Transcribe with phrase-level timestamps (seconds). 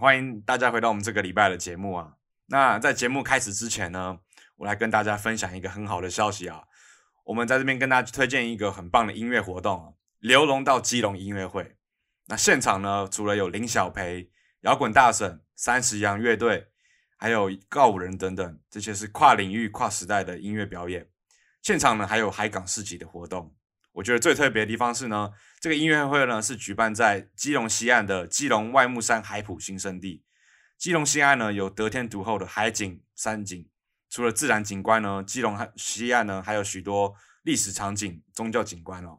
[0.00, 2.12] 欢迎大家回到我们这个礼拜的节目啊。
[2.46, 4.20] 那在节目开始之前呢，
[4.54, 6.62] 我来跟大家分享一个很好的消息啊。
[7.24, 11.76] 我们在这边跟大家推荐一个很棒的音乐活动啊，刘龙到基隆音乐会。
[12.26, 14.30] 那现场呢，除了有林小培、
[14.60, 16.68] 摇滚大婶、三十羊乐队，
[17.16, 21.08] 还有告五人等等，这些是跨领域、跨时代的音乐表演。
[21.60, 23.52] 现场呢，还有海港市集的活动。
[23.98, 30.22] 我觉得最特别的地方是呢，这个音乐会呢是举办在基隆西岸的基隆外木山海埔新生地。
[30.76, 33.68] 基隆西岸呢有得天独厚的海景、山景，
[34.08, 39.18] 除了自然景观呢，基隆西岸呢还有许多历史场景、宗教景观哦，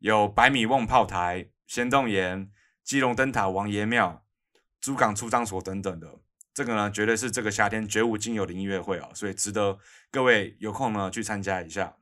[0.00, 2.50] 有百米瓮炮台、仙洞岩、
[2.84, 4.26] 基隆灯塔、王爷庙、
[4.82, 6.20] 珠港出张所等等的。
[6.52, 9.78] 这个呢绝对是这个夏天绝无仅有的音乐会哦，所以值得
[10.10, 11.96] 各位有空呢去参加一下。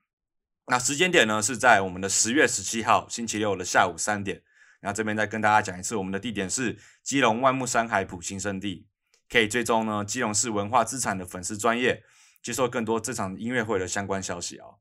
[0.69, 4.43] 那时间点呢是在我们的十月十七号星期六的下午三点。
[4.81, 8.87] 然后这边再跟大家讲一次，我们的地点是基隆万木山海普新生地，
[9.29, 12.05] 可以追踪呢基隆市文化资产的粉丝专业，
[12.41, 14.77] 接受更多这场音乐会的相关消息哦。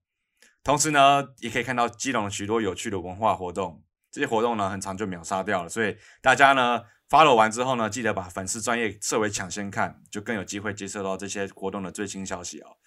[0.64, 12.78] 同时呢，也可以看到基隆许多有趣的文化活动，这些活动呢很长就秒杀掉了，所以大家呢 follow 完之后呢，记得把粉丝专业设为抢先看，就更有机会接受到这些活动的最新消息哦。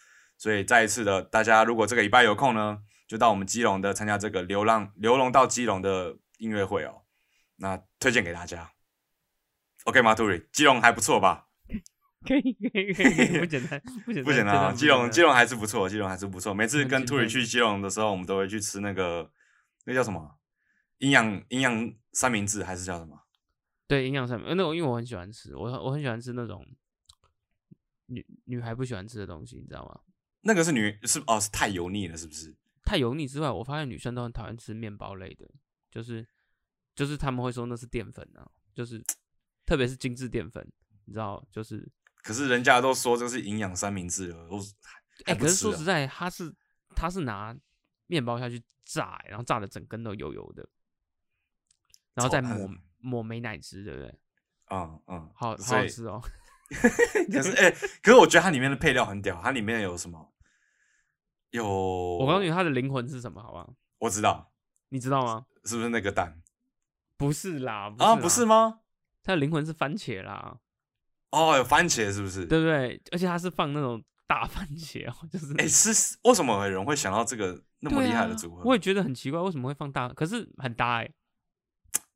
[0.40, 7.02] 所以再一次的，大家如果这个礼拜有空呢，就到我们基隆的参加这个流浪流龙到基隆的音乐会哦。
[7.56, 8.72] 那推荐给大家
[9.84, 10.14] ，OK 吗？
[10.14, 11.48] 杜瑞，基隆还不错吧？
[12.26, 14.72] 可以可以可以，不简单不简单不简单啊！
[14.72, 16.54] 基隆基隆还是不错，基隆还是不错。
[16.54, 19.30] 每次跟杜瑞去基隆的时候，我们都会去吃那个
[19.84, 20.38] 那叫什么
[21.00, 23.26] 营养营养三明治，还是叫什么？
[23.86, 24.54] 对，营养三明治。
[24.54, 26.66] 那我因为我很喜欢吃，我我很喜欢吃那种
[28.06, 30.00] 女女孩不喜欢吃的东西，你知道吗？
[30.42, 32.54] 那个是女是哦，是太油腻了，是不是？
[32.84, 35.48] 太油腻之外，我发现女生都很讨厌吃面包类的，
[35.90, 36.26] 就是
[36.94, 39.02] 就是他们会说那是淀粉啊，就是
[39.64, 40.66] 特别是精致淀粉，
[41.04, 41.88] 你知道，就是
[42.22, 44.58] 可是人家都说这是营养三明治了，都
[45.26, 46.52] 哎，可是说实在，他是
[46.96, 47.56] 他是拿
[48.06, 50.68] 面包下去炸，然后炸的整根都油油的，
[52.14, 54.18] 然后再抹抹美乃滋，对不对？
[54.70, 56.20] 嗯嗯，好好吃哦。
[57.32, 57.70] 可是哎，
[58.02, 60.32] 可是我觉得它里面的配料很屌，它里面有什么？
[61.50, 63.42] 有，我告诉你，它的灵魂是什么？
[63.42, 63.74] 好不好？
[63.98, 64.52] 我知道，
[64.90, 65.46] 你知道吗？
[65.64, 66.40] 是不是那个蛋？
[67.16, 68.80] 不是啦，啊，不是吗？
[69.24, 70.58] 它的灵魂是番茄啦。
[71.30, 72.46] 哦，有番茄是不是？
[72.46, 73.02] 对不对？
[73.10, 78.62] 而且它是放那种大番茄哦， 就是哎，是为什么有人会想到这个那么厉害的组合？
[78.64, 80.08] 我也觉得很奇怪，为什么会放大？
[80.10, 81.10] 可是很搭哎，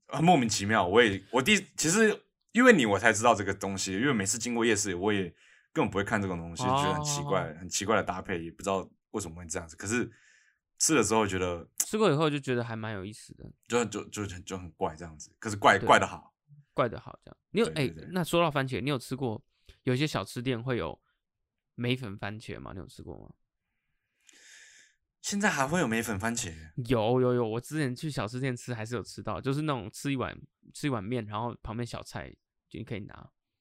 [0.09, 0.87] 很莫名其妙。
[0.87, 2.21] 我也我第其实。
[2.55, 5.25] 因为你我才知道这个东西，因为每次经过夜市，我也
[5.73, 9.75] 根本不会看这种东西，觉得很奇怪，很奇怪的搭配，也不知道为什么会这样子。
[9.75, 10.09] 可是
[10.79, 15.35] 吃了之后觉得，吃过以后就觉得还蛮有意思的，就就就就很怪这样子。
[15.41, 16.33] 可是怪怪的好，
[16.73, 17.37] 怪的好这样。
[17.51, 19.45] 你有哎，那说到番茄，你有吃过
[19.83, 21.03] 有些小吃店会有
[21.75, 22.71] 梅粉番茄吗？
[22.73, 23.35] 你有吃过吗？
[25.21, 26.55] 现在还会有梅粉番茄？
[26.87, 30.41] 有有有，我之前去小吃店吃还是有吃到，就是那种吃一碗
[30.73, 32.33] 吃一碗面，然后旁边小菜。
[32.79, 33.15] 你可以拿，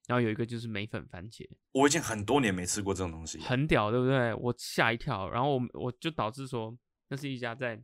[0.07, 4.33] 然后有一个就是梅粉番茄，我已经很多年没吃过这种东西，很屌，对不对？
[4.33, 7.81] 我吓一跳，然后我我就导致说，那是一家在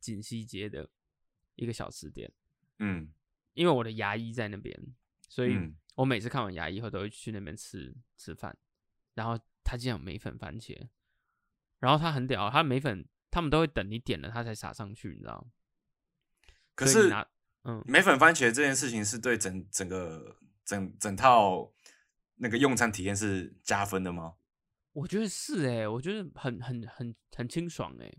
[0.00, 0.88] 锦溪街的
[1.56, 2.32] 一个小吃店，
[2.78, 3.12] 嗯，
[3.54, 4.78] 因为我的牙医在那边，
[5.28, 5.56] 所以
[5.96, 8.56] 我每次看完牙医后都会去那边吃吃饭，
[9.14, 10.88] 然后他竟然有梅粉番茄，
[11.78, 15.46] 然后他很屌，他梅粉他们都会等你点了他才撒上去，你知道？
[16.74, 17.24] 可是拿
[17.64, 20.36] 嗯，梅粉番茄这件事情是对整整个。
[20.66, 21.70] 整整套
[22.36, 24.32] 那个用餐体验是加分的吗？
[24.94, 28.10] 我觉得是哎，我觉得很很很很清爽哎。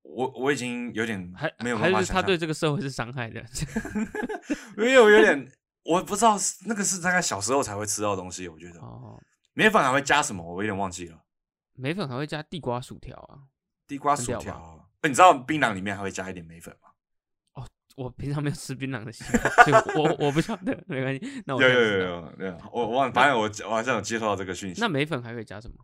[0.00, 3.44] 我我已经有点还没有还是他对这个社会是伤害的，
[4.78, 5.52] 因为我有点
[5.82, 8.48] 我不知道那个是大概小时候才会吃到的东西。
[8.48, 10.42] 我觉得哦，梅粉还会加什么？
[10.42, 11.26] 我有点忘记了。
[11.74, 13.52] 梅粉还会加地瓜薯条啊，
[13.86, 14.88] 地瓜薯条。
[15.02, 16.85] 你知道槟榔里面还会加一点梅粉吗？
[17.96, 21.42] 我平常没有吃槟榔的习惯，所以我我不晓得，没关系。
[21.44, 24.80] 那我有有有有有，我我反正我我好像有接收到这个讯息。
[24.80, 25.76] 那梅粉还可以加什么？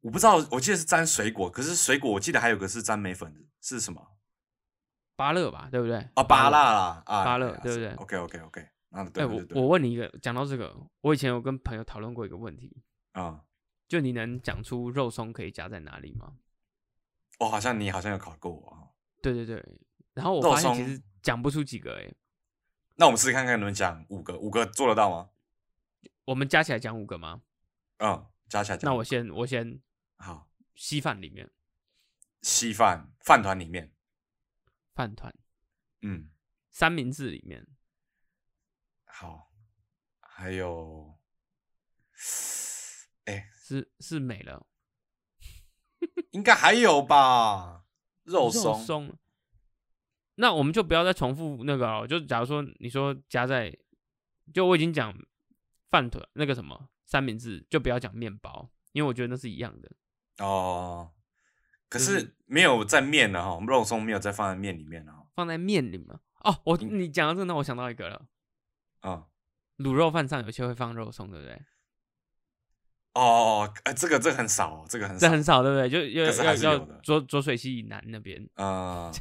[0.00, 4.04] 我不知道，我记得是沾水果，可是水果我记得还有个是沾梅粉的，是什么？
[5.14, 5.96] 芭乐吧，对不对？
[6.14, 9.56] 啊，芭乐啦，啊，芭乐，对不对？OK OK OK，那，对对对。
[9.56, 12.82] 我我问你一个，讲到这个，我以前有跟朋友讨论过一个问题
[13.12, 13.42] 啊，
[13.86, 16.32] 就你能讲出肉松可以加在哪里吗？
[17.38, 18.90] 我好像你好像有考过我啊。
[19.22, 19.64] 对对对，
[20.14, 21.02] 然后我发现其实。
[21.22, 22.12] 讲不出几个哎，
[22.96, 25.30] 那我们试试看看能不能讲五个，五个做得到吗？
[26.24, 27.42] 我们加起来讲五个吗？
[27.98, 28.78] 嗯，加起来。
[28.82, 29.80] 那我先，我先。
[30.16, 31.48] 好，稀饭里面，
[32.40, 33.94] 稀饭饭团里面，
[34.96, 35.32] 饭团，
[36.00, 36.28] 嗯，
[36.72, 37.64] 三明治里面，
[39.04, 39.52] 好，
[40.18, 41.20] 还有，
[43.26, 44.66] 哎，是是没了，
[46.32, 47.84] 应该还有吧？
[48.24, 49.16] 肉松松。
[50.36, 52.06] 那我们就不要再重复那个了。
[52.06, 53.76] 就假如说你说夹在，
[54.52, 55.14] 就我已经讲
[55.90, 59.90] 饭团那个什么三明治，就不要讲面包，因为我觉得那是一样的。
[60.44, 61.12] 哦，
[61.88, 66.08] 可是没有在面的哈，肉松没有再放在面里面了，放在面里面。
[66.40, 68.26] 哦，我你讲到这个，那我想到一个了。
[69.00, 69.26] 啊，
[69.78, 71.60] 卤肉饭上有些会放肉松，对不对？
[73.14, 75.88] 哦，哎，这个这很少，这个很这很少，对不对？
[75.88, 79.12] 就要要要浊浊水溪以南那边啊，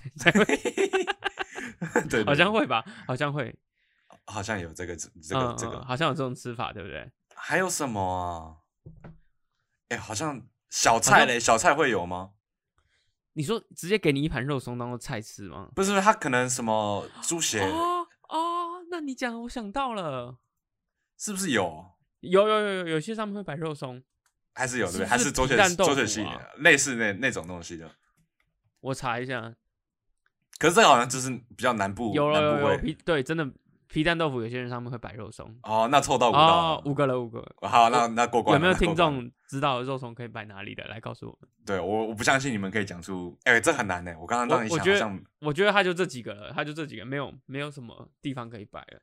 [2.09, 3.53] 对，好像会吧，好像会，
[4.25, 7.11] 好像有这个这个这个，好像有这种吃法，对不对？
[7.35, 8.55] 还有什么啊？
[9.89, 12.31] 哎，好像小菜嘞，小菜会有吗？
[13.33, 15.69] 你说直接给你一盘肉松当做菜吃吗？
[15.75, 20.37] 不是，他可能什么猪血哦哦，那你讲，我想到了，
[21.17, 21.91] 是不是有？
[22.21, 24.01] 有有有有，有些上面会摆肉松，
[24.53, 25.05] 还是有对不对？
[25.05, 26.25] 还是左水左水系
[26.57, 27.89] 类似那那种东西的。
[28.79, 29.53] 我查一下，
[30.57, 33.47] 可是这个好像就是比较南部，有了有有皮对，真的
[33.87, 35.55] 皮蛋豆腐，有些人上面会摆肉松。
[35.63, 37.45] 哦，那凑到五道，五个了五个。
[37.61, 38.55] 好，那那过关。
[38.55, 40.83] 有没有听众知道肉松可以摆哪里的？
[40.85, 41.49] 来告诉我们。
[41.65, 44.15] 对我我不相信你们可以讲出，哎，这很难呢。
[44.19, 49.01] 我刚刚让你想，我觉得他就这几个了，他就这几个，没有没有什么地方可以摆了。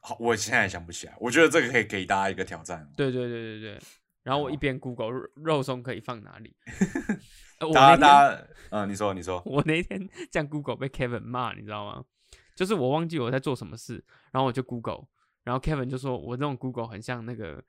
[0.00, 1.14] 好，我现在想不起来。
[1.20, 2.88] 我觉得这个可以给大家一个挑战。
[2.96, 3.78] 对对对对对。
[4.22, 6.54] 然后我一边 Google 肉松可以放哪里。
[7.74, 9.42] 大家大家，嗯，你说你说。
[9.46, 12.04] 我那天这样 Google 被 Kevin 骂，你知道吗？
[12.54, 14.02] 就是我忘记我在做什么事，
[14.32, 15.06] 然后我就 Google，
[15.44, 17.62] 然后 Kevin 就说我那种 Google 很像那个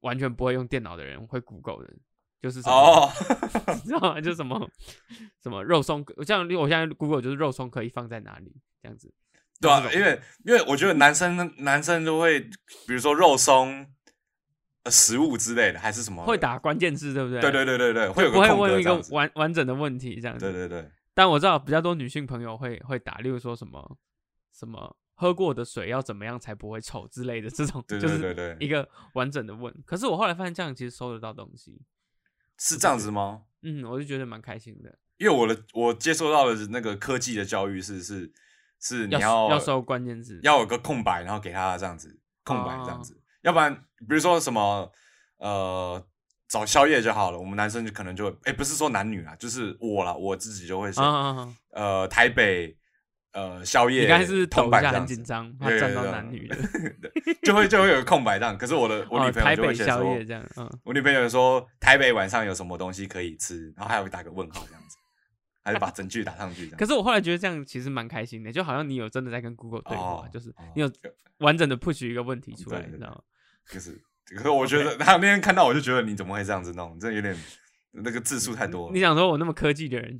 [0.00, 1.92] 完全不会用电脑的人会 Google 的，
[2.40, 3.10] 就是什么，
[3.74, 4.20] 你知道吗？
[4.20, 4.68] 就什么
[5.42, 9.12] 什么肉松，像我现在 Google 就是肉松可以放在哪里这样子。
[9.60, 13.86] 对啊，因为因为我觉得男生男生都会，比如说肉松、
[14.90, 17.40] 食物之类的，还是什么会打关键字，对不对？
[17.40, 20.44] 对对对对对，会有不会问一个完完整的问题这样子？
[20.44, 20.90] 对对对。
[21.14, 23.96] 但我知道比较多女性朋友会会打，例如说什么
[24.52, 29.74] 什么喝过的水要怎么样才不会臭之类的 这种，就是一个完整的问。
[29.86, 31.80] 可是我后来发现这样其实收得到东西，
[32.58, 33.44] 是这样子吗？
[33.62, 38.30] 嗯，我就觉得蛮开心的，因为我的我接受到的那个科技的教育是是。
[38.80, 44.90] 是你要要搜关键字，要有个空白，然后给他这样子空白这样子，要不然比如说什么
[45.38, 46.04] 呃
[46.48, 52.76] 找宵夜就好了，我们男生就可能就哎不是说男女啊，就是我啦，我自己就会说呃台北
[53.32, 56.56] 呃宵夜，你刚是头一下很紧张，怕站到男女的，
[57.42, 58.56] 就会就会有个空白这样。
[58.56, 64.96] 可是我的我女朋友就会写说，我女朋友说台北晚上有什么东西可以吃，然后还会打个问号这样子。
[65.66, 66.68] 还是把整句打上去。
[66.70, 70.88] 可是我后来觉得这样其实蛮开心的，就好像你有真的在跟 Google 对话，就是你有
[71.38, 73.20] 完整的 push 一个问题出来，你知道吗？
[73.68, 74.00] 就是，
[74.36, 76.96] 可是我觉得他那天看到我就觉得你怎么会这样子弄？
[77.00, 77.36] 这有点
[77.90, 78.92] 那个字数太多。
[78.92, 80.16] 你想说我那么科技的人，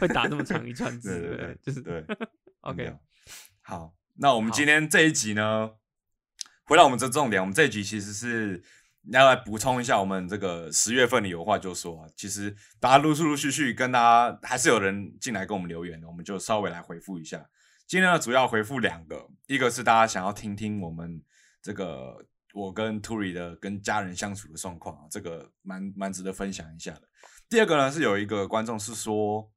[0.00, 1.20] 会打那么长一串 字？
[1.20, 2.04] 对对，就是对。
[2.62, 2.92] OK，
[3.62, 5.70] 好，那我们今天这一集呢，
[6.64, 8.64] 回到我们这重点，我们这一集其实是。
[9.10, 17.48] 要来补充一下，我们这个十月份的有话就说啊，其实大家陆陆续续跟大家还是有人进来跟我们留言的，我们就稍微来回复一下。
[17.86, 21.22] 今天呢，主要回复两个，一个是大家想要听听我们
[21.62, 27.02] 这个我跟 Turi 的跟家人相处的状况啊，这个蛮蛮值得分享一下的。
[27.48, 29.50] 第二个呢，是有一个观众是说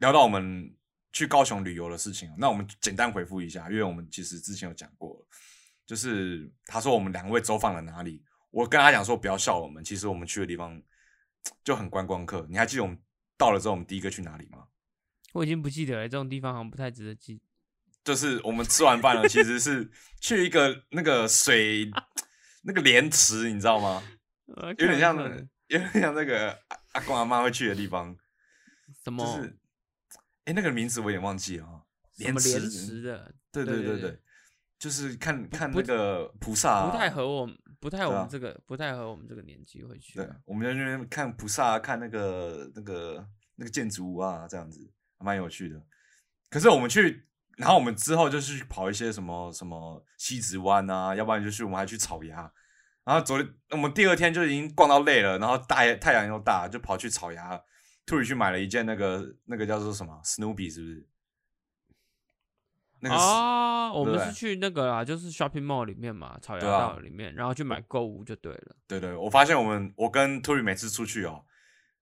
[0.00, 0.70] 聊到我们
[1.12, 5.26] 去高雄旅游的事情，那我们简单回复一下，因为我们其实之前有讲过，
[5.86, 8.22] 就是他说我们两位走访了哪里。
[8.56, 10.80] 我跟他讲说不要笑我们，其实我们去的地方
[11.62, 12.46] 就很观光客。
[12.48, 12.98] 你还记得我们
[13.36, 14.66] 到了之后，我们第一个去哪里吗？
[15.34, 17.38] 我已经不记得了，这种地方好像不太值得记。
[18.02, 19.90] 就是我们吃完饭了，其实是
[20.22, 21.90] 去一个那个水
[22.62, 24.02] 那个莲池，你知道吗？
[24.48, 25.14] 有点像，
[25.66, 26.58] 有点像那个
[26.92, 28.16] 阿公阿妈会去的地方。
[29.04, 29.22] 什么？
[29.36, 29.58] 就是
[30.46, 31.84] 哎，那个名字我有点忘记了。
[32.16, 34.18] 莲池的，对对对对，
[34.78, 37.46] 就是看看那个菩萨，不太合我。
[37.80, 40.18] 不太我们这个不太合我们这个年纪会去。
[40.18, 44.80] 对，我们在那边看菩萨，看那个那个那个建筑物啊，这样子
[45.18, 45.80] 蛮有趣的。
[46.50, 52.52] 可是我们去，然后我们之后就是跑一些什么什么西子湾啊，要不然就是我们还去草芽。
[53.04, 57.60] 然后昨天我们第二天就已经逛到累了，然后大太阳又大，就跑去草芽，
[58.04, 61.08] 突然去买了一件那个那个叫做什么 Snoopy 是不是？
[63.02, 68.76] 啊，我们是去那个啦，就是 shopping mall 里面嘛，草芽道里面，然后去买购物就对了。
[68.86, 71.44] 对对，我发现我们我跟 Tory 每次出去哦，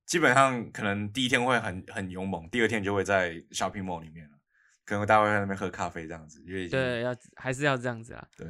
[0.06, 4.34] 基本上可能第一天会很很勇猛，第二天就会在 shopping mall 里面了。
[4.84, 8.26] 可能大家会在那边喝咖啡这样子，因为对，要还是要这样子啊。
[8.36, 8.46] 对，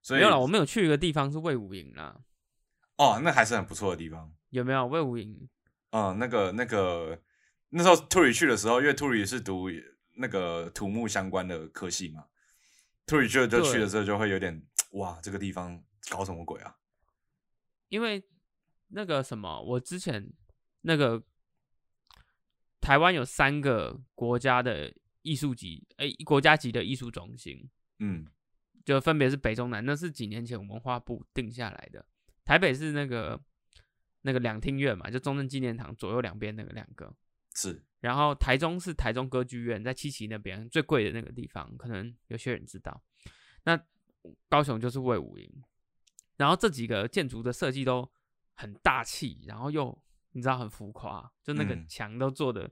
[0.00, 2.16] 所以没有了，我们有去一个地方是魏武营啦。
[2.98, 4.32] 哦，那还是很不错的地方。
[4.50, 5.48] 有没有魏武营？
[5.90, 7.20] 嗯，那个那个
[7.70, 9.68] 那时候兔里去的时候，因为兔里是读
[10.16, 12.26] 那个土木相关的科系嘛，
[13.06, 16.76] 兔里去就去的时候就会有点哇，这个地方搞什么鬼啊？
[17.88, 18.22] 因为
[18.88, 20.32] 那个什么，我之前
[20.80, 21.22] 那个
[22.80, 24.92] 台湾有三个国家的
[25.22, 27.68] 艺术级，哎，国家级的艺术中心，
[27.98, 28.26] 嗯，
[28.84, 32.06] 就分别是北中南，那是几年前文化部定下来的。
[32.44, 33.40] 台北是那个
[34.22, 37.14] 那个两厅院嘛，就中正纪念堂左右两边那个两个
[37.54, 43.02] 是，然后台中是台中歌剧院，在七期那边最贵的那个地方，可能有些人知道。
[43.64, 43.76] 那
[44.48, 45.50] 高雄就是魏武营。
[46.36, 48.08] 然后这几个建筑的设计都
[48.54, 49.98] 很大气，然后又
[50.30, 52.70] 你知道很浮夸，就那个墙都做的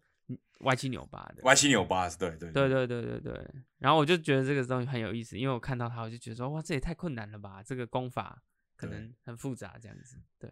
[0.60, 1.42] 歪七扭八的。
[1.42, 3.50] 歪七扭八是对对对对对对对。
[3.78, 8.40] 然后我就觉得这个东西很有意思，因为我看到它，我就觉得说哇，这也太困难了吧，这个功法
[8.76, 10.16] 可能很复杂这样子。
[10.38, 10.48] 对，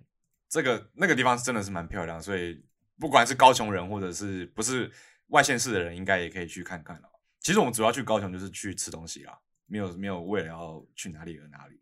[0.48, 2.64] 这个那个地方真的是蛮漂亮，所以
[2.98, 4.90] 不管是高雄人或者是不是
[5.28, 7.08] 外县市的人，应该也可以去看看了。
[7.40, 11.80] 其实我们主要去高雄就是去吃东西啦，没有没有为了要去哪里而哪里。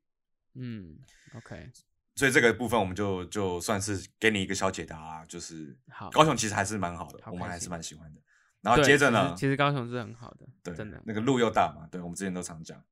[0.54, 0.98] 嗯
[1.36, 1.70] ，OK，
[2.14, 5.76] 所以这个部分我们就就算是给你一个小解答啦，就是
[6.12, 8.20] 高雄其实还是蛮好的，我们还是蛮喜欢的。
[8.62, 12.82] 然后接着呢，其实高雄是很好的，对，真的那个路又大嘛，对我们之前都常讲。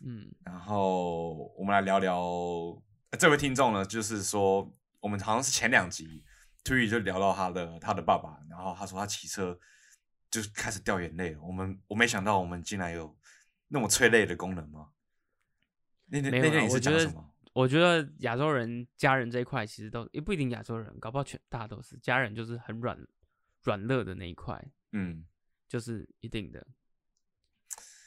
[0.00, 2.22] 嗯，然后我们来聊聊
[3.18, 6.24] 这位听众呢，就是说我们好像是前两集
[6.64, 9.58] t u y 就聊到他的他的爸爸，然后他说他骑车
[10.30, 11.36] 就开始掉眼泪。
[11.38, 13.16] 我们我没想到我们竟然有
[13.68, 14.90] 那么催泪的功能吗？
[16.06, 17.34] 那天那天你是讲什么？
[17.52, 22.98] 我觉得亚洲人家人这一块其实都也不一定亚洲人，搞不好全大家都是家人，就是很软
[23.64, 25.26] 软弱的那一块，嗯，
[25.66, 26.66] 就是一定的。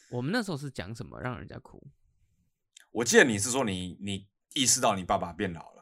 [0.10, 1.86] 我们那时候是讲什么让人家哭？
[2.92, 5.81] 我记得你是说你你意识到你爸爸变老了，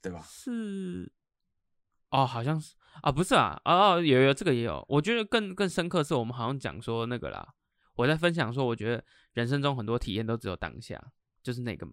[0.00, 0.20] 对吧？
[0.22, 1.12] 是
[2.10, 4.84] 哦，好像是啊，不是啊，哦，有有这个也有。
[4.88, 7.54] 我觉得更更深刻是我们好像讲说那个啦。
[7.94, 11.12] 我在分享说，我觉得人生中很多体验都只有当下，
[11.42, 11.86] 就是那个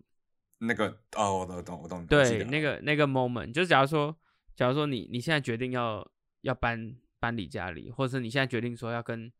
[0.59, 2.05] 那个哦，我懂，我懂我懂。
[2.05, 4.15] 对，那个那个 moment，就是假如说，
[4.55, 6.07] 假如说你你现在决定要
[6.41, 9.31] 要搬搬离家里，或者是你现在决定说要跟，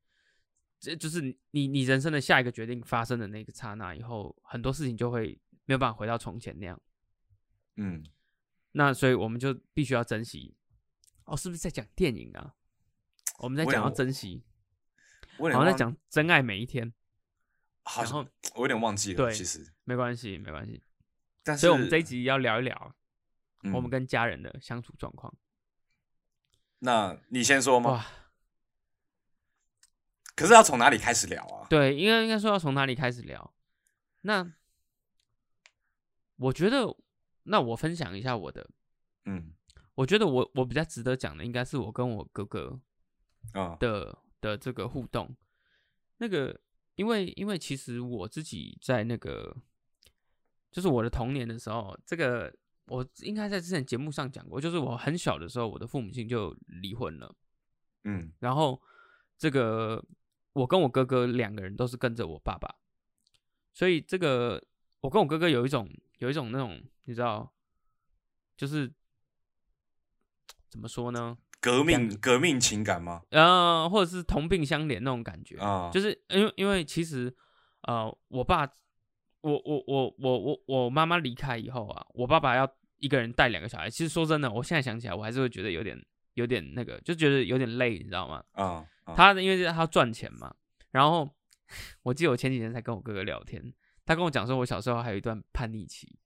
[0.80, 6.82] 这就是你你人生的下一个决定发生的那个刹那以后，很多事情就会没有办法回到从前那样。
[7.78, 8.04] 嗯，
[8.78, 10.54] 那所以我们就必须要珍惜。
[11.24, 12.54] 哦，是不是在讲电影啊？
[13.40, 14.44] 我们在讲要珍惜。
[15.38, 16.94] 好像在讲真爱每一天，
[17.84, 18.20] 好像
[18.54, 19.18] 我有点忘记了。
[19.18, 20.82] 对，其实没关系，没关系。
[21.44, 22.96] 但是，所以我们这一集要聊一聊
[23.74, 25.34] 我们跟家人的相处状况。
[26.80, 28.06] 那你先说吗？
[30.36, 31.68] 可是要从哪里开始聊啊？
[31.70, 33.54] 对，应该应该说要从哪里开始聊。
[34.22, 34.54] 那
[36.38, 36.96] 我觉得，
[37.46, 38.70] 那我分享一下我的。
[39.26, 39.54] 嗯，
[39.96, 42.80] 我觉得我我比较值得讲的，应该是我跟我哥哥
[43.54, 43.76] 啊。
[43.80, 44.18] 的。
[44.42, 45.36] 的这个互动，
[46.18, 46.60] 那个，
[46.98, 49.58] 因为因为其实我自己在那个，
[50.72, 52.54] 就是我的童年的时候，这个
[52.86, 57.36] 我应该在之前节目上讲过，就是我很小的时候，我的父母亲就离婚了，
[58.04, 58.80] 嗯，然后
[59.36, 60.04] 这个
[60.54, 62.76] 我跟我哥哥两个人都是跟着我爸爸，
[63.74, 64.64] 所以这个
[65.02, 67.52] 我跟我哥哥有一种有一种那种你知道，
[68.58, 68.92] 就是
[70.70, 71.38] 怎么说呢？
[71.60, 73.24] 革命革命情感吗？
[73.32, 77.34] 呃，或者是同病相怜那种感觉啊，就是因为因为其实
[77.82, 78.68] 呃，我爸，
[79.42, 83.90] 我我我我我我妈妈离开以后啊，我爸爸要一个人带两个小孩。
[83.90, 86.00] 其实说真的，我现在想起来，我还是会觉得有点
[86.36, 88.44] 有点那个，就觉得有点累，你知道吗？
[88.52, 90.54] 啊，他因为他赚钱嘛，
[90.92, 91.28] 然后
[92.04, 93.74] 我记得我前几天才跟我哥哥聊天，
[94.06, 96.18] 他跟我讲说，我小时候还有一段叛逆期，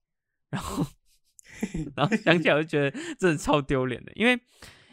[0.49, 0.85] 然后
[1.95, 4.39] 然后想起来我就觉得真的超丢脸的，因为。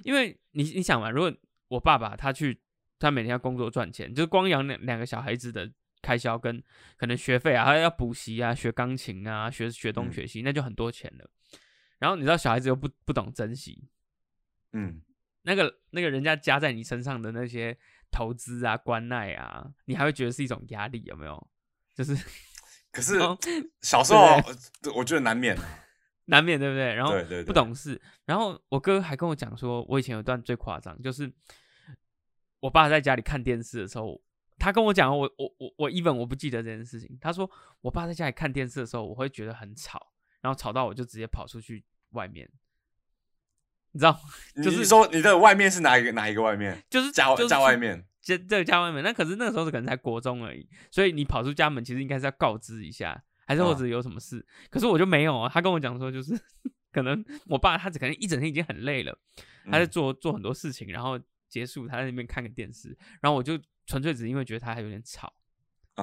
[0.04, 1.34] 因为你你想嘛，如果
[1.66, 2.60] 我爸爸他去，
[2.96, 5.68] 他每天要工作赚钱，就是光养两两个小孩子的
[6.00, 6.62] 开销跟
[6.96, 11.28] 可能学费啊，还要补习啊，学钢琴啊，学学东学西，那就很多钱了。
[11.98, 13.88] 然后你知道小孩子又不不懂珍惜，
[14.74, 15.02] 嗯，
[15.42, 17.76] 那个那个人家加在你身上的那些
[18.12, 21.48] 投资啊、关爱啊，你还会觉得是一种压力，有没有？
[21.96, 22.14] 就是，
[22.96, 23.18] 可是
[23.82, 24.24] 小时候
[24.94, 25.62] 我觉得难免啊。
[26.28, 26.94] 难免对不对？
[26.94, 27.12] 然后
[27.44, 31.32] 不懂事，然后我哥还跟我讲说，我以前有段最夸张，就是
[32.58, 34.20] 我爸在家里看电视的时候，
[34.58, 37.16] 他跟我讲，我我我我 even 我不记得这件事情。
[37.20, 37.48] 他说
[37.80, 40.04] 我爸在家里看电视的时候，我会觉得很吵，
[40.40, 42.50] 然后吵到我就直接跑出去外面。
[43.96, 44.20] 你知道？
[44.62, 46.84] 就是说你的外面是哪一个哪一个外面？
[46.90, 49.02] 就是家家外面，这这个家外面。
[49.02, 54.44] 那可是那个时候可能才国中而已，所以你跑出家门，其实应该是要告知一下，还是或者有什么事？
[54.68, 55.48] 可是我就没有啊。
[55.48, 56.38] 他跟我讲说，就是
[56.92, 59.18] 可能我爸他只可能一整天已经很累了，
[59.70, 65.32] 他在做做很多事情，然后结束他在那边看个电视，然后我就纯粹只是因为觉得他还有点吵。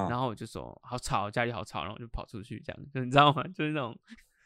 [0.09, 3.43] 然后我就说好吵，家里好吵，然后我就跑出去，这样就你知道吗？
[3.53, 3.95] 就是那种，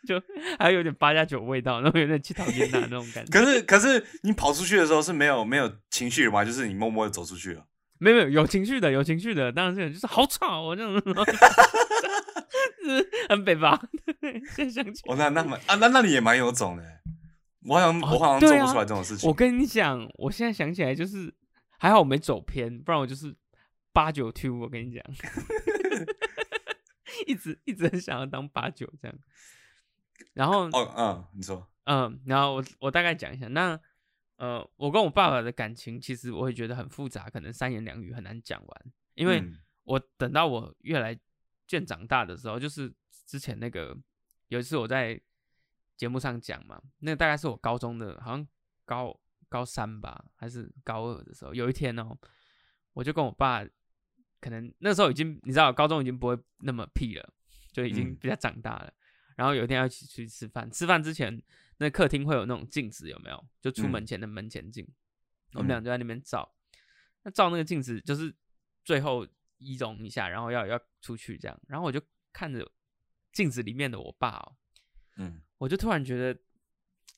[0.07, 0.23] 就
[0.57, 3.29] 还有点八加九味道，然后有点去讨厌他那种感觉。
[3.37, 6.45] 可是可是你跑出去的时候是没有没有情绪的吗？
[6.45, 7.67] 就是你默默的走出去了？
[7.99, 11.01] 没有没有有情绪的，有情绪的，当然是就是好吵哦，这样子，
[12.85, 13.77] 是很北方。
[14.55, 16.83] 现在想起，哦，那那蛮啊，那那你也蛮有种的。
[17.65, 19.27] 我好像我好像做不出来这种事情。
[19.29, 21.33] 我跟你讲，我现在想起来就是
[21.77, 23.35] 还好我没走偏，不然我就是。
[23.93, 25.03] 八九 two，我跟你讲，
[27.25, 29.17] 一直一直很想要当八九这样。
[30.37, 33.79] 然后，哦，嗯，你说，嗯，然后我我大概讲一下，那
[34.35, 38.85] 呃，我跟我爸爸的感情，其实我会觉得很复杂，可能三言两语很难讲完。
[39.15, 39.43] 因为
[39.83, 41.17] 我等到我越来
[41.65, 42.93] 渐长大的时候，就是
[43.25, 43.97] 之前那个
[44.49, 45.19] 有一次我在
[45.95, 48.47] 节目上讲嘛，那个大概是我高中的，好像
[48.85, 52.15] 高高三吧，还是高二的时候，有一天哦，
[52.93, 53.65] 我就跟我爸。
[54.39, 57.33] 可能那时候已经，你知道，高中已经不会那么屁了，
[57.71, 58.93] 就已经比较长大了。
[59.37, 61.39] 然后有一天要一起去吃饭，吃饭之前，
[61.77, 63.45] 那客厅会有那种镜子，有没有？
[63.61, 64.85] 就出门前的门前镜，
[65.53, 66.51] 我们俩就在那边照。
[67.21, 68.35] 那照那个镜子，就是
[68.83, 69.27] 最后
[69.59, 71.57] 仪容一下，然后要要出去这样。
[71.67, 72.01] 然后我就
[72.33, 72.67] 看着
[73.31, 74.55] 镜子里面的我爸，哦，
[75.17, 76.39] 嗯，我就突然觉得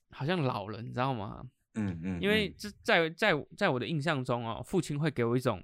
[0.09, 1.49] 好像老了，你知道吗？
[1.75, 5.63] 嗯嗯，因为这在在在我的印象中哦，父亲会给我一种。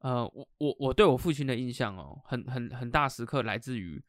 [0.00, 4.04] 呃，我我我对我父亲的印象哦，很很很大时刻来自于，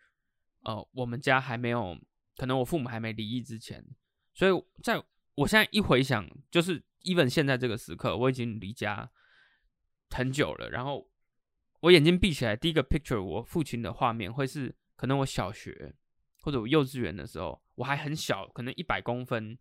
[0.66, 1.98] 呃，我们家还没有，
[2.36, 3.84] 可能我父母还没离异之前，
[4.34, 4.52] 所以
[4.84, 5.02] 在
[5.36, 9.10] 我现在一回想，就是 even 现在这个时刻，我已经离家
[10.10, 11.10] 很久了，然后
[11.80, 15.96] 我眼睛闭起来，第一个 picture 我父亲的画面会是，可能我小学
[16.42, 19.58] 或者我幼稚园的时候，我还很小，可能一百公分，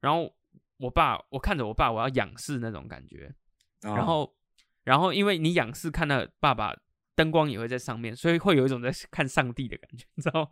[0.00, 0.36] 然后
[0.76, 3.34] 我爸，我看着我爸，我要仰视那种感觉，
[3.80, 4.36] 然后。
[4.82, 6.74] 然后，因为你仰视看到爸爸，
[7.20, 10.48] 灯光也会在上面，所以会有一种在看上帝的感觉，你知道吗？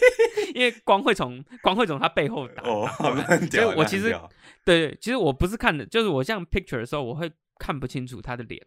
[0.56, 4.18] 因为光会从光会从他背后打，所以，我其实
[4.64, 8.66] 对，其实我不是看的，就是我像 picture 的时候，我会看不清楚他的脸，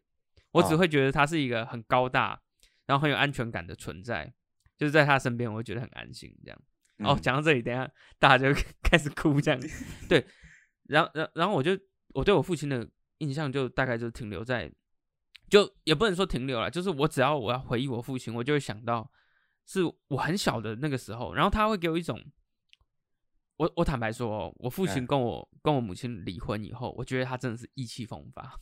[0.52, 2.40] 我只会觉得他是一个很高大，
[2.86, 4.32] 然后很有安全感的存在，
[4.78, 6.32] 就是在他身边，我会觉得很安心。
[6.46, 6.62] 这样，
[7.00, 9.60] 哦，讲到这里，等下大家就开始哭，这样，
[10.08, 10.24] 对，
[10.84, 11.72] 然后，然然后我就
[12.14, 14.72] 我对我父亲的印象就大概就停留在。
[15.50, 19.12] 就也不能说停留了，就是我只要我要回忆我父亲，我就会想到
[19.66, 22.24] 是我很小的那个时候，然后他会给我一种，
[23.58, 28.60] 我我坦白说，我父亲跟我跟我母亲离婚以后，我觉得他真的是意气风发。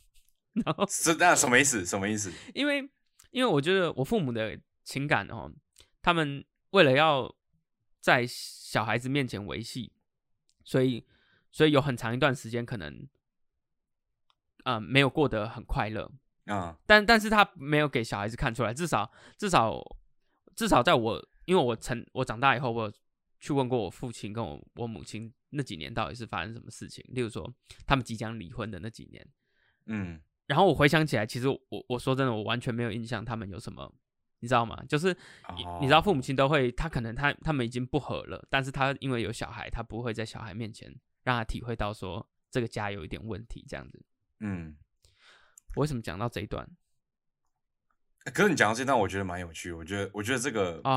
[0.64, 1.84] 然后是那什么意思？
[1.84, 2.32] 什么意思？
[2.54, 2.80] 因为
[3.30, 5.52] 因为我觉得我父母的情感哦，
[6.02, 7.32] 他们为了要
[8.00, 9.92] 在小孩子面前维系，
[10.64, 11.06] 所以
[11.52, 13.06] 所以有很长一段时间可能
[14.64, 16.10] 啊没有过得很快乐。
[16.48, 19.80] 啊，但但是他没有给小孩子看出来，至少至少
[20.56, 22.92] 至少在我，因为我成我长大以后，我
[23.38, 27.52] 去问过我父亲跟我我母亲那几年到底是发生什么事情，例如说
[27.86, 29.26] 他们即将离婚的那几年，
[29.86, 33.94] 嗯，然后我回想起来，其实我我说真的，我完全没有印象他们有什么，
[34.40, 34.82] 你知道吗？
[34.88, 35.14] 就是
[35.80, 40.92] 你知道父母亲都会，他可能他他们已经不和了，但是他因为有小孩，他不会在小孩面前
[41.24, 44.02] 让他体会到说这个家有一点问题这样子，
[44.40, 44.76] 嗯。
[45.74, 46.68] 我为什么讲到这一段？
[48.34, 49.72] 可是你讲到这段，我觉得蛮有趣。
[49.72, 50.94] 我觉得，我觉得这个啊，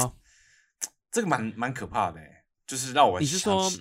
[1.10, 2.20] 这个蛮蛮可怕的，
[2.68, 3.72] 就是让我你是说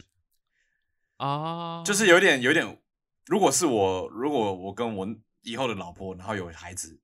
[1.16, 2.80] 啊，就是有点有点，
[3.26, 5.08] 如果是我，如果我跟我
[5.40, 7.00] 以后的老婆，然后有孩子，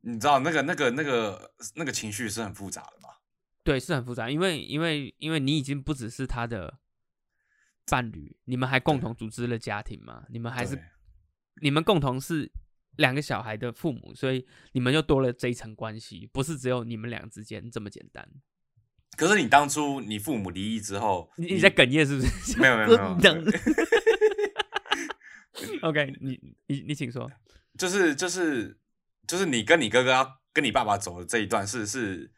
[0.00, 3.20] 你知道那个那个那个那个情绪是很复杂的吧？
[3.62, 6.80] 对，是很复杂，因为因为因为你已经不只是他的
[7.86, 10.24] 伴侣，你们还共同组织了家庭嘛？
[10.30, 10.82] 你们还是
[11.62, 12.50] 你们共同是。
[12.96, 18.28] 两个小孩的父母，所以你们又多了这一层关系，不是只有你们俩之间这么简单。
[19.16, 22.58] 可是你当初你父母离异之后，你在哽咽是不是？
[22.60, 23.34] 没有没有没有。
[25.88, 27.30] OK， 你你你请说。
[27.76, 28.78] 就是就是
[29.26, 32.30] 就是你跟你哥哥要跟你爸爸走的这一段，是是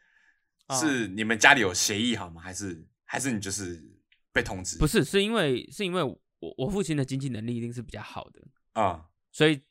[0.71, 2.41] 是你们家里有协议好吗？
[2.41, 3.83] 还是还是你就是
[4.31, 4.77] 被通知？
[4.77, 6.19] 不是，是因为是因为我
[6.57, 8.41] 我父亲的经济能力一定是比较好的
[8.81, 9.61] 啊，所以。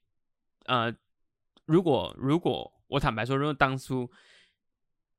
[0.64, 0.94] 呃，
[1.66, 4.10] 如果如果我坦白说，如果当初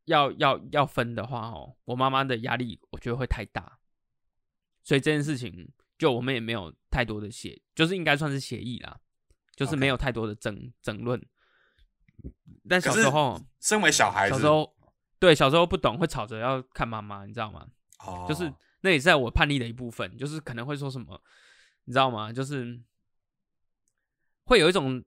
[0.06, 3.80] 要要要分的话，哦，我妈妈的压力我觉得会太大，
[4.84, 9.00] 所以这件事情就就我们也没有太多的协，就是应该算是协议啦，
[9.56, 11.26] 就是没有太多的争争论。
[12.68, 14.76] 但小时候，身为小孩子，小时候
[15.18, 17.66] 对小时候不懂，会吵着要看妈妈，你知道吗？
[18.00, 21.24] 哦，就是那也是在我叛逆的一部分，就是可能会说什么，
[21.86, 22.34] 你知道吗？
[22.34, 22.78] 就是
[24.44, 25.02] 会有一种，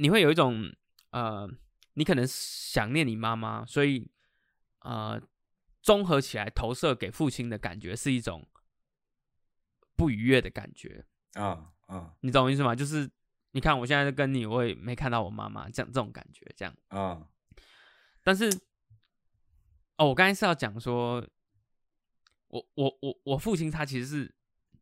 [0.00, 0.74] 你会有一种
[1.10, 1.48] 呃，
[1.94, 4.10] 你可能想念你妈妈，所以
[4.80, 5.20] 呃，
[5.82, 8.48] 综合起来投射给父亲的感觉是一种
[9.94, 11.06] 不愉悦的感觉。
[11.34, 12.74] 啊啊，你懂我意思吗？
[12.74, 13.10] 就是。
[13.52, 16.72] 你看，我现在在跟你，我也没看到我妈妈，这样这种感觉，这样。
[16.86, 17.26] 啊。
[18.22, 18.48] 但是，
[19.96, 21.16] 哦，我刚才是要讲说，
[22.46, 24.34] 我我我我父亲他其实是，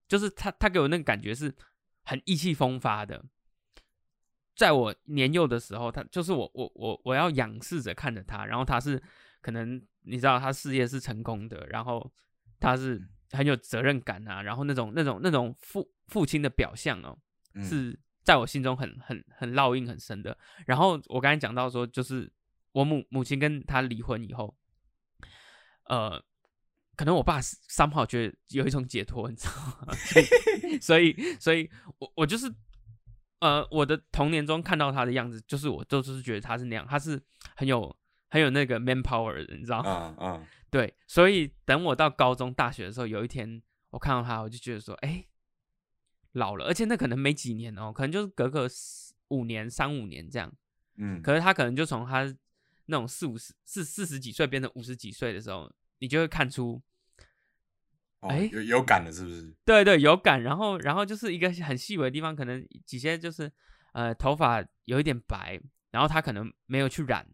[0.06, 1.56] 就是他他给我那个感觉是
[2.04, 3.24] 很意气风发的。
[4.58, 9.00] 在我年幼的时候，他就是我我我我要仰视着看着他，然后他是
[9.40, 12.12] 可能你知道他事业是成功的，然后
[12.60, 17.16] 他是很有责任感啊，然后那种那种那种父父亲的表象哦，
[17.62, 17.98] 是。
[18.24, 20.36] 在我心中很很很烙印很深的。
[20.66, 22.30] 然后我刚才讲到说，就是
[22.72, 24.54] 我母母亲跟他离婚以后，
[25.84, 26.22] 呃，
[26.94, 29.52] 可能我爸三炮觉得有一种解脱，你知道
[29.86, 29.94] 吗？
[30.78, 32.52] 所以，所以我我就是
[33.40, 37.20] 呃，我的童年中看到他的样子，就是我就是觉得他是那样，他是
[37.56, 37.94] 很有
[38.30, 40.14] 很有那个 man power 的，你知道吗？
[40.18, 40.46] 嗯嗯。
[40.70, 45.24] 对，所以等我到高中、大学的时候，有一天我看到他，我就觉得说，哎。
[46.32, 48.68] 老了，而且那可能没几年哦，可能就是隔个
[49.28, 50.52] 五年、三五年这样。
[50.96, 52.22] 嗯，可是他可能就从他
[52.84, 56.80] 那种四五十、四四十几岁变成五十几岁的时候，你就会看出，
[58.20, 59.54] 哎，有有感的，是不是？
[59.64, 60.42] 对对，有感。
[60.42, 63.50] 然后，然后就是一个很细微的地方，可能几些就是
[63.92, 67.26] 呃，头发有一点白，然后他可能没有去染，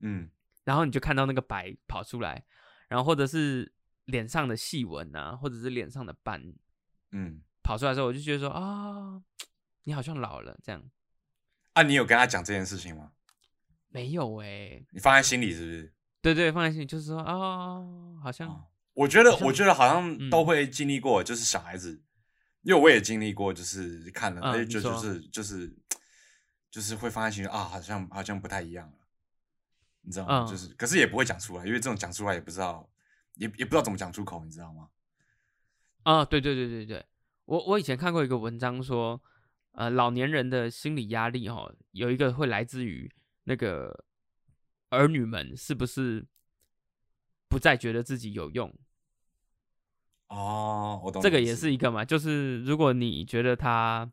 [0.00, 0.28] 嗯，
[0.64, 2.44] 然后你就看到那个白跑出来，
[2.88, 3.72] 然后或者是
[4.06, 6.54] 脸上的细纹啊，或者是脸上的斑，
[7.12, 7.42] 嗯。
[7.64, 9.22] 跑出来的时候，我就觉得说啊，
[9.84, 10.82] 你好像老了这样。
[11.74, 13.12] 啊，你有跟他讲这件事情吗？
[13.88, 14.84] 没有哎。
[14.90, 15.94] 你放在心里是不是？
[16.20, 17.80] 对对，放在心里，就是说啊，
[18.20, 18.66] 好像。
[18.94, 22.02] 我觉得，我觉得好像都会经历过，就是小孩子，
[22.62, 25.76] 因为我也经历过，就是看了，哎，就就是就是
[26.70, 28.98] 就是会放在心里啊，好像好像不太一样了，
[30.02, 30.46] 你知道吗？
[30.46, 32.88] 就是，可是也不会讲出来，因为这种讲出来也不知道，
[33.34, 34.88] 也也不知道怎么讲出口，你知道吗？
[36.02, 37.06] 啊，对对对对对。
[37.44, 39.20] 我我以前看过一个文章说，
[39.72, 43.12] 呃，老年人的心理压力哈，有一个会来自于
[43.44, 44.04] 那个
[44.90, 46.24] 儿女们是不是
[47.52, 48.74] 不再觉得自己有用？
[50.28, 51.20] 哦，我懂。
[51.20, 54.10] 这个也是一个嘛，就是如果你觉得他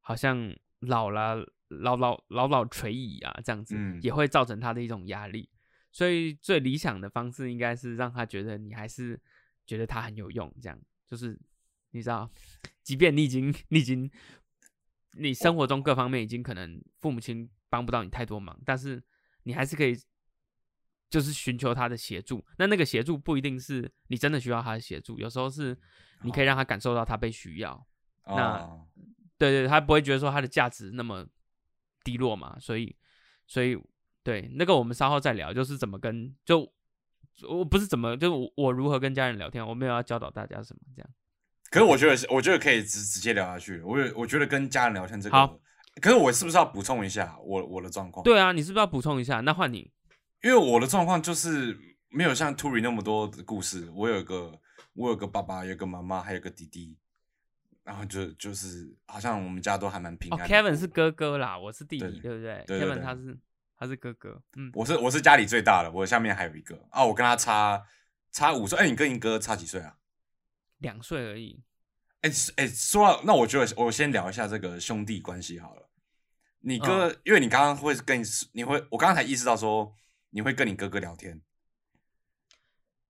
[0.00, 1.36] 好像老了，
[1.68, 5.48] 老老老老垂矣啊，这样子，也会造成他的一种压力。
[5.92, 9.20] 所以最理想的方式应该是让他觉得你还是
[9.64, 10.76] 觉得他很有用，这样
[11.06, 11.38] 就是。
[11.92, 12.30] 你知道，
[12.82, 14.10] 即便你已经、你已经、
[15.12, 19.02] 你生活中各方面已经可能父母亲帮不到你太多忙，但是
[19.44, 19.96] 你还是可以，
[21.08, 22.44] 就是寻求他的协助。
[22.58, 25.76] 那那个协助不一定是你真的需要他的协助，有时候是
[26.22, 27.86] 你可以让他感受到他被需要。
[28.26, 28.68] 那
[29.38, 31.26] 对对，他不会觉得说他的价值那么
[32.02, 32.56] 低落嘛？
[32.58, 32.96] 所以，
[33.46, 33.78] 所以
[34.22, 36.72] 对那个我们稍后再聊，就是怎么跟就
[37.48, 41.10] 我不是怎么就我我如何跟家人聊天，我没有要教导大家什么这样。
[41.70, 43.80] 可是我觉得，我觉得可以直直接聊下去。
[43.82, 45.58] 我我觉得跟家人聊天这个，好。
[46.00, 48.22] 可是我是不是要补充一下我我的状况？
[48.22, 49.40] 对啊，你是不是要补充一下？
[49.40, 49.90] 那换你，
[50.46, 51.76] 因为我的状况就是
[52.08, 53.90] 没有像 Turi 那么多的故事。
[53.92, 54.56] 我有个
[54.94, 56.96] 我有个爸爸，有个妈妈，还有个弟弟。
[57.82, 60.48] 然后就就是好像我们家都还蛮平安。
[60.48, 63.36] Kevin 是哥哥啦，我是弟弟，对不对？Kevin 他是
[63.76, 67.82] 他是哥哥，嗯，我是我是家里最大的，我下面还有一个啊，我跟他差
[68.30, 68.78] 差五岁。
[68.78, 69.96] 哎，你跟你哥差几岁啊？
[70.78, 71.60] 两岁而已。
[72.20, 75.88] 哎哎，说到那，我觉得我先聊一下这个兄弟关系好了。
[76.60, 79.92] 你哥，因为你刚刚会跟你，你会，我刚刚才意识到说
[80.30, 81.42] 你会跟你哥哥聊天。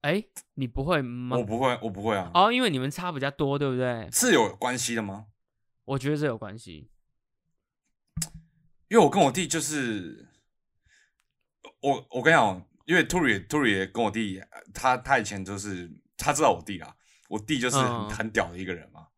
[0.02, 0.24] 哎，
[0.54, 1.36] 你不会吗？
[1.36, 2.30] 我不会，我不会啊。
[2.34, 4.08] 哦，因为你们差比较多，对不对？
[4.12, 5.26] 是有关系的吗？
[5.84, 6.90] 我觉得这有关系。
[8.88, 10.28] 因为我跟我弟就是，
[11.80, 14.40] 我我跟你讲，因为 Turi Turi 跟我弟，
[14.72, 16.96] 他他以前就是他知道我弟啊。
[17.28, 19.08] 我弟就是很很屌的一个人嘛，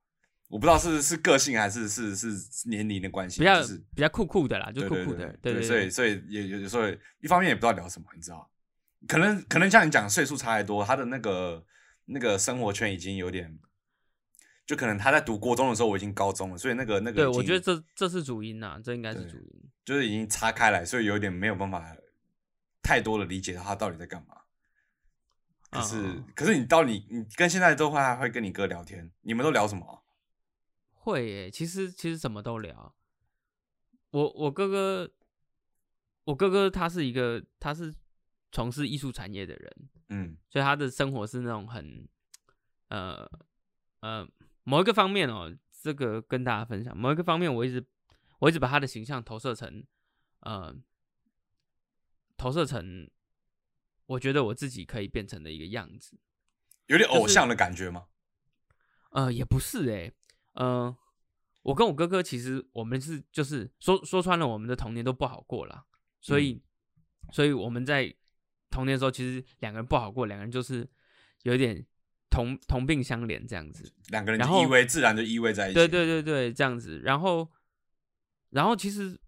[0.49, 6.89] 我不知道是是个性还是是是年龄的关系，比较是比较酷酷的啦，就酷酷的，对对，所以所以也有时候
[7.21, 8.51] 一方面也不知道聊什么，你知道，
[9.07, 11.65] 可能可能像你讲岁数差太多，他的那个
[12.07, 13.59] 那个生活圈已经有点，
[14.67, 21.95] 就可能他在读国中的时候我已经高中了，所以那个那个，对我觉得这这是主因呐，这应该是主因，就是已经拆开来，所以有点没有办法
[22.83, 24.35] 太多的理解他到底在干嘛。
[25.71, 29.98] 可是，可是你到你你跟现在都会还会跟你哥聊天，你们都聊什么？
[31.09, 32.95] 会耶，其实其实什么都聊。
[34.11, 35.11] 我我哥哥，
[36.25, 37.95] 我哥哥他是一个他是
[38.53, 42.09] 从事艺术产业的人，嗯，所以他的生活是那种很
[42.89, 43.29] 呃
[44.01, 44.27] 呃
[44.65, 47.85] 某一个方面哦，这个跟大家分享某一个方面，我一直
[48.41, 49.85] 我一直把他的形象投射成
[50.41, 50.75] 呃
[52.37, 53.11] 投射成
[54.07, 56.19] 我觉得我自己可以变成的一个样子，
[56.87, 58.09] 有点偶像的感觉吗？
[59.11, 60.13] 呃，也不是哎，
[60.61, 60.97] 嗯。
[61.63, 65.85] 我跟我哥哥其实我们是就是说说穿了，我们的童年都不好过了，
[66.19, 66.63] 所以
[67.31, 68.15] 所以我们在
[68.71, 70.89] 童年的时候，其实两个人不好过，两个人就是
[71.43, 71.85] 有一点
[72.31, 77.01] 同同病相怜这样子，两个人就依偎自然就依偎在一起，对对对对，这样子。
[77.01, 77.47] 然后
[78.51, 79.21] 然后其实